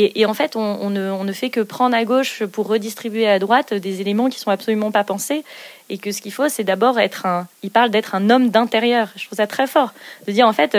[0.00, 4.00] Et, en fait, on, ne, fait que prendre à gauche pour redistribuer à droite des
[4.00, 5.42] éléments qui sont absolument pas pensés.
[5.88, 7.48] Et que ce qu'il faut, c'est d'abord être un.
[7.64, 9.08] Il parle d'être un homme d'intérieur.
[9.16, 9.92] Je trouve ça très fort.
[10.28, 10.78] De dire, en fait,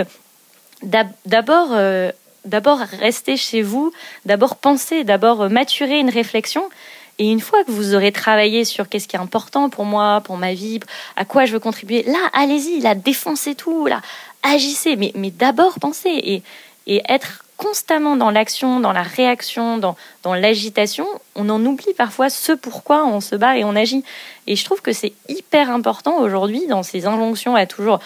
[1.25, 1.69] d'abord.
[1.71, 2.12] Euh,
[2.45, 3.91] d'abord rester chez vous,
[4.25, 6.63] d'abord penser, d'abord maturer une réflexion.
[7.19, 10.38] Et une fois que vous aurez travaillé sur qu'est-ce qui est important pour moi, pour
[10.38, 10.79] ma vie,
[11.17, 14.01] à quoi je veux contribuer, là, allez-y, là, défoncez tout, là,
[14.41, 16.41] agissez, mais, d'abord pensez
[16.88, 22.30] et être constamment dans l'action, dans la réaction, dans, dans l'agitation, on en oublie parfois
[22.30, 24.04] ce pourquoi on se bat et on agit.
[24.48, 28.00] Et je trouve que c'est hyper important aujourd'hui dans ces injonctions à toujours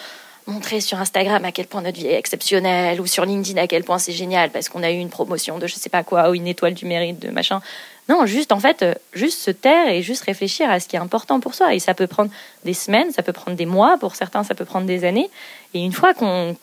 [0.48, 3.84] montrer sur Instagram à quel point notre vie est exceptionnelle ou sur LinkedIn à quel
[3.84, 6.34] point c'est génial parce qu'on a eu une promotion de je sais pas quoi ou
[6.34, 7.62] une étoile du mérite de machin.
[8.08, 10.98] Non, juste en fait, euh, juste se taire et juste réfléchir à ce qui est
[10.98, 11.74] important pour soi.
[11.74, 12.30] Et ça peut prendre
[12.64, 15.30] des semaines, ça peut prendre des mois, pour certains ça peut prendre des années.
[15.72, 16.54] Et une fois qu'on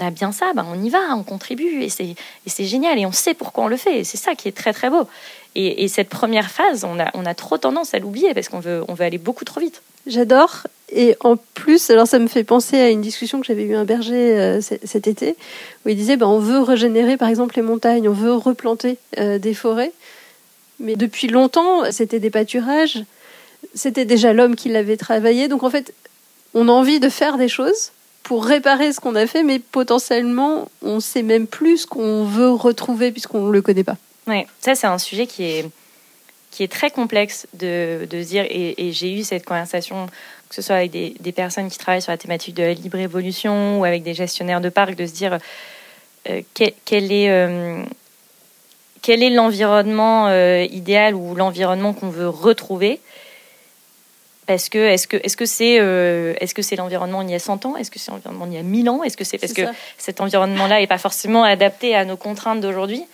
[0.00, 3.34] a bien ça, ben on y va, on contribue et c'est génial et on sait
[3.34, 4.00] pourquoi on le fait.
[4.00, 5.06] Et c'est ça qui est très très beau.
[5.54, 9.18] Et, et cette première phase, on a, trop tendance à l'oublier parce qu'on veut, aller
[9.18, 9.82] beaucoup trop vite.
[10.06, 10.66] J'adore.
[10.90, 13.84] Et en plus, alors ça me fait penser à une discussion que j'avais eu un
[13.84, 15.34] berger euh, cet été,
[15.84, 19.38] où il disait ben, on veut régénérer par exemple les montagnes, on veut replanter euh,
[19.38, 19.92] des forêts.
[20.80, 23.02] Mais depuis longtemps, c'était des pâturages,
[23.74, 25.48] c'était déjà l'homme qui l'avait travaillé.
[25.48, 25.94] Donc en fait,
[26.54, 30.68] on a envie de faire des choses pour réparer ce qu'on a fait, mais potentiellement,
[30.82, 33.96] on sait même plus ce qu'on veut retrouver puisqu'on ne le connaît pas.
[34.26, 35.66] Oui, ça c'est un sujet qui est
[36.56, 40.06] qui est très complexe de, de dire, et, j'ai eu cette conversation,
[40.48, 42.96] que ce soit avec des, des, personnes qui travaillent sur la thématique de la libre
[42.96, 45.38] évolution ou avec des gestionnaires de parcs, de se dire
[46.30, 47.82] euh, quel, est, euh,
[49.06, 52.98] quel est l'environnement euh, idéal ou l'environnement qu'on veut retrouver?
[54.48, 55.74] Parce que est-ce que est-ce que c'est
[56.40, 57.76] est-ce que c'est l'environnement il y a 100 ans?
[57.76, 59.04] Est-ce que c'est l'environnement il y a 1000 ans?
[59.04, 59.62] Est-ce que c'est parce que
[59.96, 63.04] cet environnement-là n'est pas forcément adapté à nos contraintes d'aujourd'hui?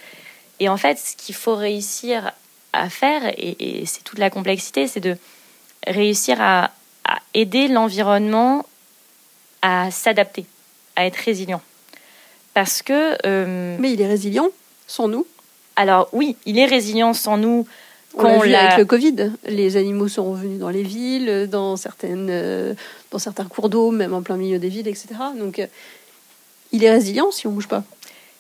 [0.61, 2.33] Et en fait, ce qu'il faut réussir
[2.73, 5.19] à faire, et, c'est toute la complexité, c'est de
[5.87, 6.71] réussir à,
[7.35, 8.65] aider l'environnement
[9.61, 10.47] à s'adapter,
[10.97, 11.61] à être résilient.
[12.55, 13.19] Parce que...
[13.27, 14.49] Euh, Mais il est résilient
[14.87, 15.27] sans nous
[15.77, 17.67] Alors oui, il est résilient sans nous.
[18.15, 19.33] On l'a vu avec le Covid.
[19.47, 22.75] Les animaux sont revenus dans les villes, dans, certaines, euh,
[23.11, 25.09] dans certains cours d'eau, même en plein milieu des villes, etc.
[25.39, 25.67] Donc euh,
[26.73, 27.85] il est résilient si on ne bouge pas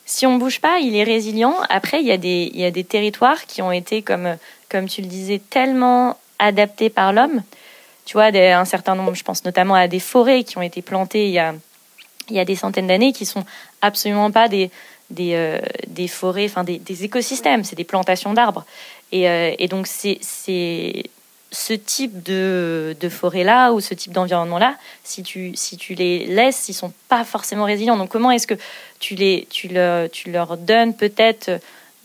[0.04, 1.56] si on bouge pas, il est résilient.
[1.68, 4.36] Après, il y a des, il y a des territoires qui ont été, comme,
[4.68, 7.42] comme tu le disais, tellement adaptés par l'homme.
[8.04, 11.26] Tu vois, un certain nombre, je pense notamment à des forêts qui ont été plantées
[11.26, 11.54] il y a,
[12.28, 13.44] il y a des centaines d'années, qui sont
[13.80, 14.70] absolument pas des,
[15.12, 18.64] des, euh, des forêts, enfin des, écosystèmes, c'est des plantations d'arbres.
[19.12, 25.22] Et, euh, et donc, c'est ce type de, de forêt-là ou ce type d'environnement-là, si
[25.22, 27.98] tu, si tu les laisses, ils sont pas forcément résilients.
[27.98, 28.54] Donc comment est-ce que
[28.98, 31.50] tu, les, tu, leur, tu leur donnes peut-être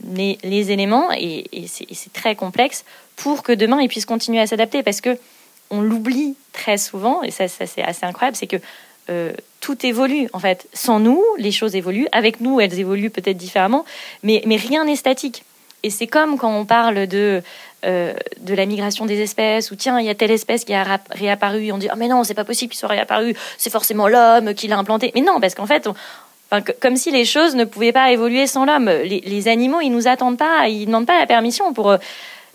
[0.06, 2.84] les, les, éléments, et, et c'est très complexe,
[3.16, 4.84] pour que demain ils puissent continuer à s'adapter?
[4.84, 5.18] Parce que
[5.70, 8.58] on l'oublie très souvent, et ça, ça c'est assez incroyable, c'est que
[9.10, 10.68] euh, tout évolue en fait.
[10.74, 12.08] Sans nous, les choses évoluent.
[12.12, 13.86] Avec nous, elles évoluent peut-être différemment,
[14.24, 15.44] mais, rien n'est statique.
[15.84, 17.42] Et c'est comme quand on parle de
[17.86, 21.00] euh, de la migration des espèces, ou tiens, il y a telle espèce qui a
[21.12, 24.56] réapparu, on dit, oh mais non, c'est pas possible qu'il soit réapparu, c'est forcément l'homme
[24.56, 25.12] qui l'a implanté.
[25.14, 25.88] Mais non, parce qu'en fait,
[26.80, 28.90] comme si les choses ne pouvaient pas évoluer sans l'homme.
[28.90, 31.98] Les, animaux, ils nous attendent pas, ils demandent pas la permission pour euh,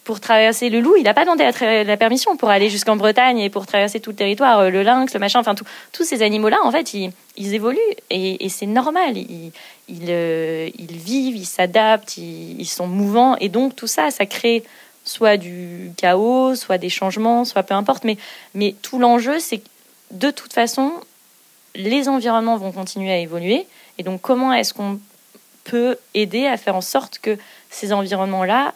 [0.04, 1.48] pour traverser le loup, il n'a pas demandé
[1.84, 5.14] la, permission pour aller jusqu'en Bretagne et pour traverser tout le territoire, euh, le lynx,
[5.14, 5.54] le machin, enfin
[5.92, 7.78] tous ces animaux-là, en fait, ils, évoluent
[8.10, 9.16] et, c'est normal.
[9.16, 9.52] Ils,
[9.88, 14.64] ils, vivent, ils s'adaptent, ils, ils, sont mouvants et donc tout ça, ça crée
[15.04, 18.04] soit du chaos, soit des changements, soit peu importe.
[18.04, 18.16] Mais,
[18.54, 19.68] mais tout l'enjeu, c'est que
[20.10, 20.92] de toute façon,
[21.74, 23.66] les environnements vont continuer à évoluer.
[23.98, 25.00] Et donc, comment est-ce qu'on
[25.64, 27.38] peut aider à faire en sorte que
[27.70, 28.74] ces environnements-là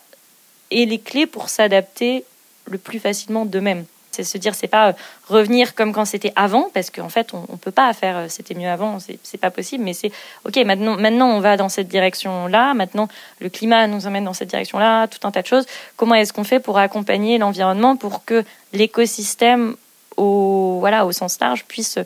[0.71, 2.25] aient les clés pour s'adapter
[2.67, 3.85] le plus facilement d'eux-mêmes
[4.17, 4.93] c'est se dire, c'est pas euh,
[5.29, 8.55] revenir comme quand c'était avant, parce qu'en fait, on, ne peut pas faire euh, c'était
[8.55, 10.11] mieux avant, c'est pas possible, mais c'est
[10.45, 13.09] ok, maintenant, maintenant on va dans cette direction-là, maintenant
[13.41, 15.67] le climat nous emmène dans cette direction-là, tout un tas de choses.
[15.97, 19.77] Comment est-ce qu'on fait pour accompagner l'environnement pour que l'écosystème
[20.17, 21.99] au, voilà, au sens large puisse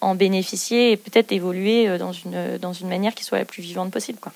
[0.00, 3.62] en bénéficier et peut-être évoluer euh, dans une, dans une manière qui soit la plus
[3.62, 4.18] vivante possible.
[4.20, 4.32] Quoi.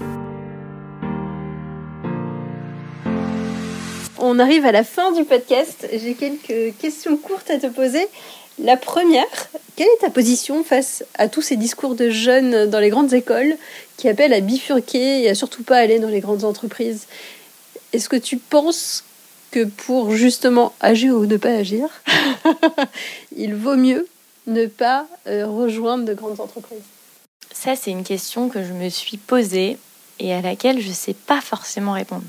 [4.22, 5.88] On arrive à la fin du podcast.
[5.90, 8.06] J'ai quelques questions courtes à te poser.
[8.62, 9.24] La première,
[9.76, 13.56] quelle est ta position face à tous ces discours de jeunes dans les grandes écoles
[13.96, 17.06] qui appellent à bifurquer et à surtout pas aller dans les grandes entreprises?
[17.94, 19.04] Est-ce que tu penses
[19.52, 21.88] que pour justement agir ou ne pas agir,
[23.36, 24.06] il vaut mieux
[24.46, 26.82] ne pas euh, rejoindre de grandes entreprises?
[27.52, 29.78] Ça, c'est une question que je me suis posée
[30.18, 32.24] et à laquelle je ne sais pas forcément répondre.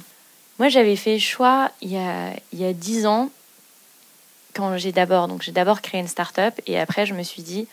[0.62, 3.32] Moi, j'avais fait choix il y a, il ans,
[4.54, 5.42] quand j'ai d'abord, donc
[5.82, 7.68] créé une start-up et après, je me suis dit,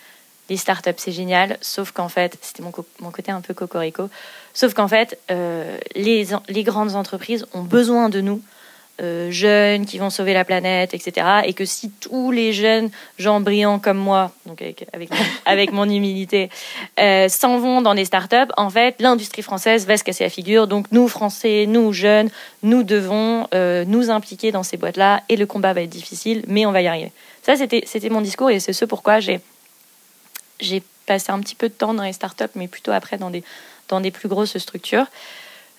[0.49, 4.09] les startups, c'est génial, sauf qu'en fait, c'était mon, côté un peu cocorico,
[4.55, 6.25] sauf qu'en fait, euh, les,
[6.65, 8.41] grandes entreprises ont besoin de nous
[9.01, 11.25] euh, jeunes qui vont sauver la planète, etc.
[11.45, 15.11] Et que si tous les jeunes gens brillants comme moi, donc avec,
[15.45, 16.51] avec, mon, humilité,
[16.99, 20.67] euh, s'en vont dans des startups, en fait, l'industrie française va se casser la figure.
[20.67, 22.29] Donc nous, Français, nous, jeunes,
[22.65, 26.67] nous devons euh, nous impliquer dans ces boîtes-là et le combat va être difficile, mais
[26.67, 27.13] on va y arriver.
[27.43, 29.41] Ça, c'était, mon discours et c'est ce pourquoi j'ai,
[30.59, 33.45] j'ai passé un petit peu de temps dans les startups, mais plutôt après dans des,
[33.89, 35.07] dans des plus grosses structures.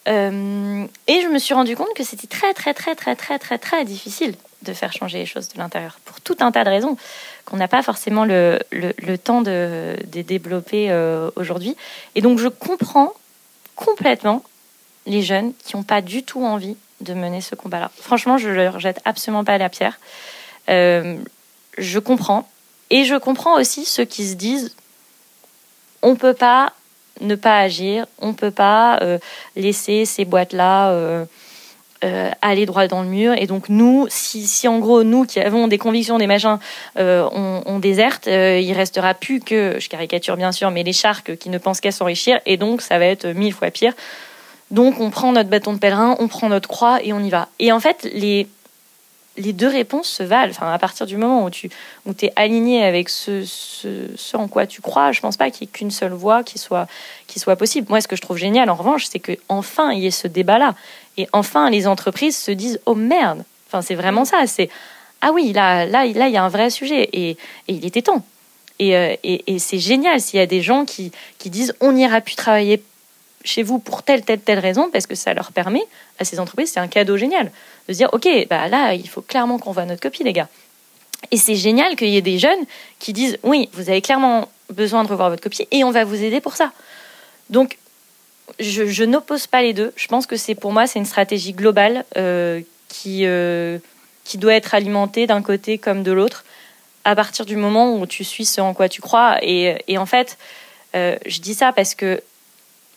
[0.09, 3.57] Euh, et je me suis rendu compte que c'était très, très, très, très, très, très,
[3.57, 6.97] très difficile de faire changer les choses de l'intérieur, pour tout un tas de raisons
[7.45, 11.75] qu'on n'a pas forcément le, le, temps de, développer euh, aujourd'hui.
[12.15, 13.13] Et donc, je comprends
[13.75, 14.43] complètement
[15.05, 17.89] les jeunes qui n'ont pas du tout envie de mener ce combat-là.
[18.01, 19.99] Franchement, je ne leur jette absolument pas la pierre.
[20.69, 21.17] Euh,
[21.77, 22.47] je comprends.
[22.89, 24.75] Et je comprends aussi ceux qui se disent
[26.01, 26.73] on ne peut pas
[27.21, 29.17] ne pas agir, on ne peut pas euh,
[29.55, 31.25] laisser ces boîtes-là euh,
[32.03, 33.33] euh, aller droit dans le mur.
[33.37, 36.59] Et donc nous, si, si, en gros nous qui avons des convictions, des machins,
[36.95, 41.57] on, déserte, il restera plus que, je caricature bien sûr, mais les sharks qui ne
[41.57, 42.39] pensent qu'à s'enrichir.
[42.45, 43.93] Et donc ça va être mille fois pire.
[44.71, 47.47] Donc on prend notre bâton de pèlerin, on prend notre croix et on y va.
[47.59, 48.47] Et en fait, les
[49.37, 50.51] les deux réponses se valent.
[50.51, 51.69] Enfin, à partir du moment où tu
[52.05, 55.69] où es aligné avec ce, ce, en quoi tu crois, je pense pas qu'il y
[55.69, 56.87] ait qu'une seule voie qui soit,
[57.27, 57.87] qui soit possible.
[57.89, 60.27] Moi, ce que je trouve génial, en revanche, c'est que enfin il y ait ce
[60.27, 60.75] débat-là.
[61.17, 64.47] Et enfin, les entreprises se disent Oh merde Enfin, c'est vraiment ça.
[64.47, 64.69] C'est
[65.21, 67.09] Ah oui, là, là, là, il y a un vrai sujet.
[67.13, 68.25] Et, et il était temps.
[68.79, 71.91] Et, euh, et, et c'est génial s'il y a des gens qui, qui disent On
[71.91, 72.81] n'ira plus travailler
[73.43, 75.83] chez vous pour telle, telle, telle raison, parce que ça leur permet,
[76.19, 77.51] à ces entreprises, c'est un cadeau génial,
[77.89, 80.47] de se dire, OK, bah là, il faut clairement qu'on voit notre copie, les gars.
[81.31, 82.65] Et c'est génial qu'il y ait des jeunes
[82.99, 86.23] qui disent, oui, vous avez clairement besoin de revoir votre copie, et on va vous
[86.23, 86.71] aider pour ça.
[87.49, 87.77] Donc,
[88.59, 89.91] je, n'oppose pas les deux.
[89.95, 93.79] Je pense que c'est pour moi, c'est une stratégie globale euh, qui, euh,
[94.23, 96.45] qui doit être alimentée d'un côté comme de l'autre,
[97.05, 99.37] à partir du moment où tu suis ce en quoi tu crois.
[99.41, 100.37] Et, et en fait,
[100.95, 102.21] euh, je dis ça parce que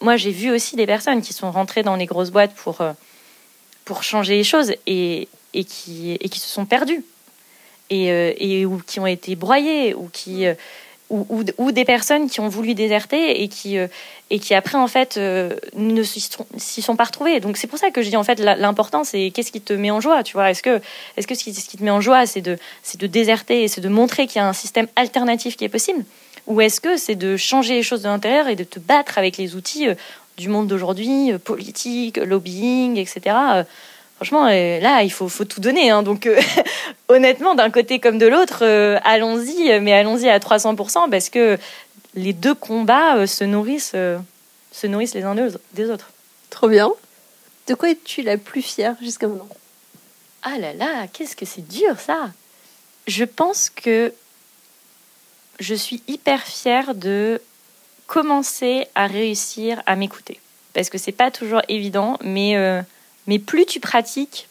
[0.02, 2.82] moi, j'ai vu aussi des personnes qui sont rentrées dans les grosses boîtes pour,
[3.84, 7.04] pour changer les choses et, et, qui, et qui se sont perdues.
[7.90, 10.54] Et, euh, et ou qui ont été broyées ou qui euh,
[11.10, 15.18] ou, ou, des personnes qui ont voulu déserter et qui et qui après en fait
[15.18, 17.38] ne s'y sont pas retrouvées.
[17.40, 19.90] Donc c'est pour ça que je dis en fait l'important c'est qu'est-ce qui te met
[19.90, 20.50] en joie tu vois.
[20.50, 20.80] Est-ce que
[21.18, 23.62] est-ce que ce qui, ce qui te met en joie c'est de c'est de déserter
[23.64, 26.02] et c'est de montrer qu'il y a un système alternatif qui est possible?
[26.46, 29.36] Ou est-ce que c'est de changer les choses de l'intérieur et de te battre avec
[29.36, 29.94] les outils euh,
[30.36, 33.20] du monde d'aujourd'hui, euh, politique, lobbying, etc.
[33.54, 33.64] Euh,
[34.16, 35.90] franchement, là, il faut, faut tout donner.
[35.90, 36.02] Hein.
[36.02, 36.28] Donc,
[37.08, 38.64] honnêtement, d'un côté comme de l'autre,
[39.04, 41.58] allons-y, mais allons-y à 300%, parce que
[42.14, 43.96] les deux combats se, nourrissent,
[44.72, 45.34] se nourrissent les uns
[45.74, 46.10] des autres.
[46.50, 46.92] Trop bien.
[47.66, 49.48] De quoi es-tu la plus fière jusqu'à maintenant?
[50.42, 52.30] Ah là là, qu'est-ce que c'est dur ça
[53.06, 54.12] Je pense que
[55.60, 57.40] je suis hyper fière de
[58.12, 60.38] commencer à réussir à m'écouter.
[60.74, 62.82] Parce que c'est pas toujours évident, mais, euh,
[63.26, 64.48] mais plus tu pratiques,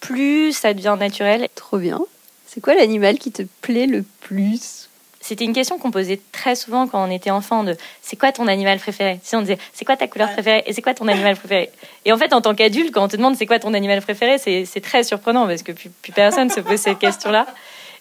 [0.00, 1.48] plus ça devient naturel.
[1.54, 2.00] Trop bien.
[2.48, 4.88] C'est quoi l'animal qui te plaît le plus?
[5.20, 8.48] C'était une question qu'on posait très souvent quand on était enfant de c'est quoi ton
[8.48, 9.20] animal préféré?
[9.22, 10.64] Si on disait c'est quoi ta couleur préférée?
[10.66, 11.70] Et c'est quoi ton animal préféré?
[12.04, 14.38] Et en fait, en tant qu'adulte, quand on te demande c'est quoi ton animal préféré,
[14.38, 17.46] c'est très surprenant parce que plus, plus personne se pose cette question-là.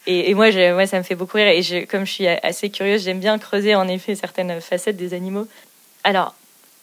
[0.05, 1.47] Et, moi, ça me fait beaucoup rire.
[1.47, 5.47] Et comme je suis assez curieuse, j'aime bien creuser en effet certaines facettes des animaux.
[6.03, 6.35] Alors,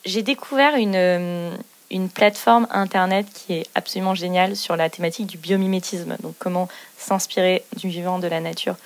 [0.07, 1.55] j'ai découvert une, euh,
[1.91, 6.17] une plateforme internet qui est absolument géniale sur la thématique du biomimétisme.
[6.23, 8.77] Donc, comment s'inspirer du vivant, de la nature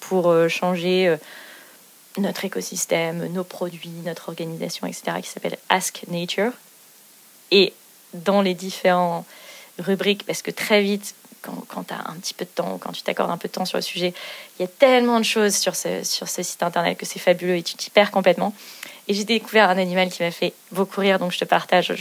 [0.00, 1.16] pour euh, changer euh,
[2.18, 6.52] notre écosystème, nos produits, notre organisation, etc., qui s'appelle Ask Nature.
[7.50, 7.72] Et
[8.14, 9.26] dans les différentes
[9.78, 13.02] rubriques, parce que très vite, quand, tu as un petit peu de temps, quand tu
[13.02, 14.14] t'accordes un peu de temps sur le sujet.
[14.58, 17.74] Il y a tellement de choses sur ce, site internet que c'est fabuleux et tu
[17.76, 18.54] t'y perds complètement.
[19.08, 21.92] Et j'ai découvert un animal qui m'a fait beaucoup rire, donc je te partage.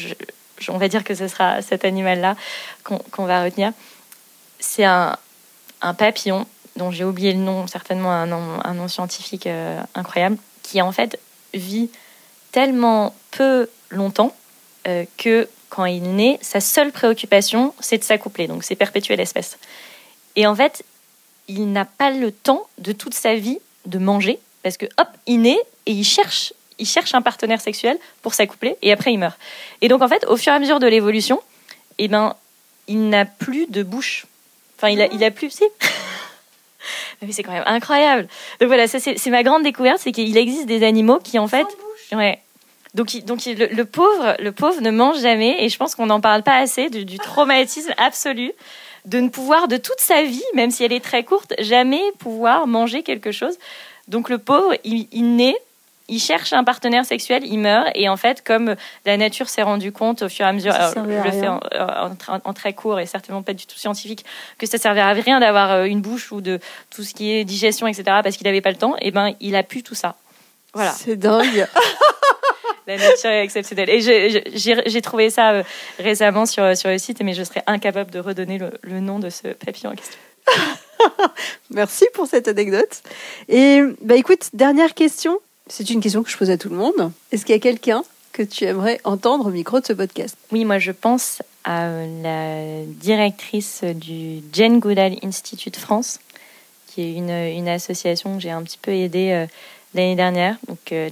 [0.69, 2.35] on va dire que ce sera cet animal-là
[2.83, 3.73] qu'on va retenir.
[4.59, 5.17] C'est un,
[5.97, 10.81] papillon dont j'ai oublié le nom, certainement un nom, un nom scientifique euh, incroyable, qui
[10.81, 11.19] en fait
[11.53, 11.89] vit
[12.51, 14.33] tellement peu longtemps
[14.87, 18.47] euh, que quand il naît, sa seule préoccupation, c'est de s'accoupler.
[18.47, 19.57] Donc, c'est perpétuer l'espèce.
[20.35, 20.83] Et en fait,
[21.47, 25.41] il n'a pas le temps de toute sa vie de manger parce que hop, il
[25.41, 29.39] naît et il cherche, il cherche un partenaire sexuel pour s'accoupler et après il meurt.
[29.81, 31.41] Et donc en fait, au fur et à mesure de l'évolution,
[31.97, 32.35] eh ben,
[32.87, 34.25] il n'a plus de bouche.
[34.77, 35.63] Enfin, il a, il a plus, si.
[37.21, 38.27] Mais c'est quand même incroyable.
[38.59, 41.67] Donc voilà, ça c'est ma grande découverte, c'est qu'il existe des animaux qui en fait,
[42.11, 42.39] ouais,
[42.93, 46.43] Donc, donc le, pauvre, le pauvre ne mange jamais, et je pense qu'on n'en parle
[46.43, 48.51] pas assez du, traumatisme absolu
[49.05, 52.67] de ne pouvoir de toute sa vie, même si elle est très courte, jamais pouvoir
[52.67, 53.57] manger quelque chose.
[54.07, 55.55] Donc le pauvre, il, il naît
[56.11, 58.75] il cherche un partenaire sexuel, il meurt, et en fait, comme
[59.05, 62.73] la nature s'est rendu compte au fur et à mesure, je le fais en, très
[62.73, 64.25] court et certainement pas du tout scientifique,
[64.57, 67.45] que ça servait à rien d'avoir euh, une bouche ou de tout ce qui est
[67.45, 70.15] digestion, etc., parce qu'il n'avait pas le temps, et ben il a pu tout ça.
[70.73, 70.91] Voilà.
[70.91, 71.67] C'est dingue.
[72.87, 73.89] la nature est exceptionnelle.
[73.89, 75.63] Et j'ai trouvé ça euh,
[75.99, 79.29] récemment sur, sur le site, mais je serais incapable de redonner le, le nom de
[79.29, 80.17] ce papillon en question.
[81.69, 83.01] Merci pour cette anecdote.
[83.49, 85.39] Et bah écoute, dernière question.
[85.67, 87.11] C'est une question que je pose à tout le monde.
[87.31, 88.03] Est-ce qu'il y a quelqu'un
[88.33, 90.37] que tu aimerais entendre au micro de ce podcast?
[90.51, 91.87] Oui, moi je pense à
[92.23, 96.19] la directrice du Jane Goodall Institute France,
[96.87, 99.45] qui est une, une association que j'ai un petit peu aidée euh,
[99.93, 100.57] l'année dernière.
[100.67, 101.09] Donc euh,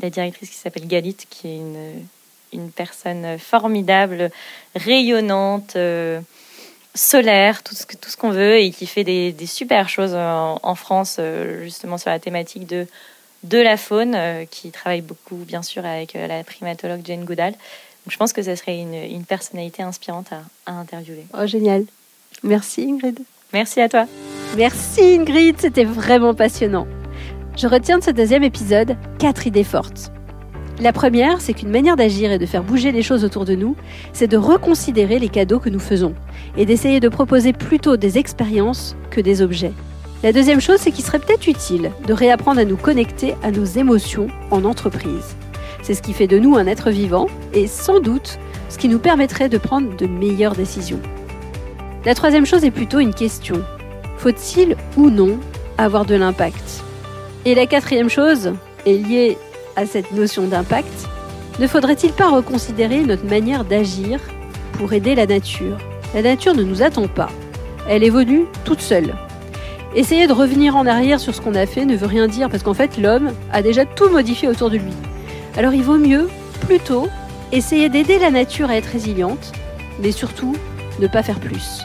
[0.00, 2.06] la, directrice qui s'appelle Galit, qui est une,
[2.52, 4.30] une personne formidable,
[4.74, 5.76] rayonnante.
[5.76, 6.20] Euh,
[6.94, 10.58] solaire, tout ce, tout ce qu'on veut, et qui fait des, des super choses en,
[10.62, 11.20] en France,
[11.60, 12.86] justement sur la thématique de
[13.48, 17.52] de la faune, euh, qui travaille beaucoup, bien sûr, avec euh, la primatologue Jane Goodall.
[17.52, 20.28] Donc, je pense que ce serait une, personnalité inspirante
[20.66, 21.26] à, interviewer.
[21.34, 21.84] Oh, génial.
[22.42, 23.18] Merci, Ingrid.
[23.52, 24.06] Merci à toi.
[24.56, 25.56] Merci, Ingrid.
[25.60, 26.86] C'était vraiment passionnant.
[27.56, 30.12] Je retiens de ce deuxième épisode quatre idées fortes.
[30.78, 33.76] La première, c'est qu'une manière d'agir et de faire bouger les choses autour de nous,
[34.12, 36.12] c'est de reconsidérer les cadeaux que nous faisons
[36.58, 39.72] et d'essayer de proposer plutôt des expériences que des objets.
[40.22, 43.64] La deuxième chose, c'est qu'il serait peut-être utile de réapprendre à nous connecter à nos
[43.64, 45.34] émotions en entreprise.
[45.82, 48.38] C'est ce qui fait de nous un être vivant et sans doute
[48.68, 51.00] ce qui nous permettrait de prendre de meilleures décisions.
[52.04, 53.62] La troisième chose est plutôt une question.
[54.18, 55.38] Faut-il ou non
[55.78, 56.85] avoir de l'impact?
[57.46, 58.54] Et la quatrième chose
[58.86, 59.38] est liée
[59.76, 61.06] à cette notion d'impact.
[61.60, 64.18] Ne faudrait-il pas reconsidérer notre manière d'agir
[64.72, 65.78] pour aider la nature?
[66.12, 67.30] La nature ne nous attend pas.
[67.88, 69.14] Elle évolue toute seule.
[69.94, 72.64] Essayer de revenir en arrière sur ce qu'on a fait ne veut rien dire parce
[72.64, 74.92] qu'en fait l'homme a déjà tout modifié autour de lui.
[75.56, 76.28] Alors il vaut mieux,
[76.66, 77.06] plutôt,
[77.52, 79.52] essayer d'aider la nature à être résiliente,
[80.02, 80.56] mais surtout
[80.98, 81.78] ne pas faire plus.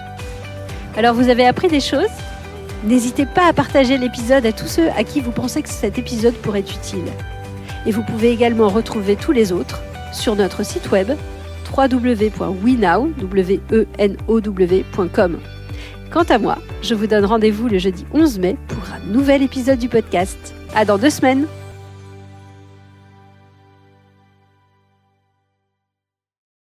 [0.97, 2.09] Alors vous avez appris des choses?
[2.83, 6.33] N'hésitez pas à partager l'épisode à tous ceux à qui vous pensez que cet épisode
[6.35, 7.05] pourrait être utile.
[7.85, 9.81] Et vous pouvez également retrouver tous les autres
[10.13, 11.11] sur notre site web
[11.75, 12.59] www.wenow.com.
[16.11, 19.79] Quant à moi, je vous donne rendez-vous le jeudi 11 mai pour un nouvel épisode
[19.79, 20.53] du podcast.
[20.75, 21.47] À dans deux semaines!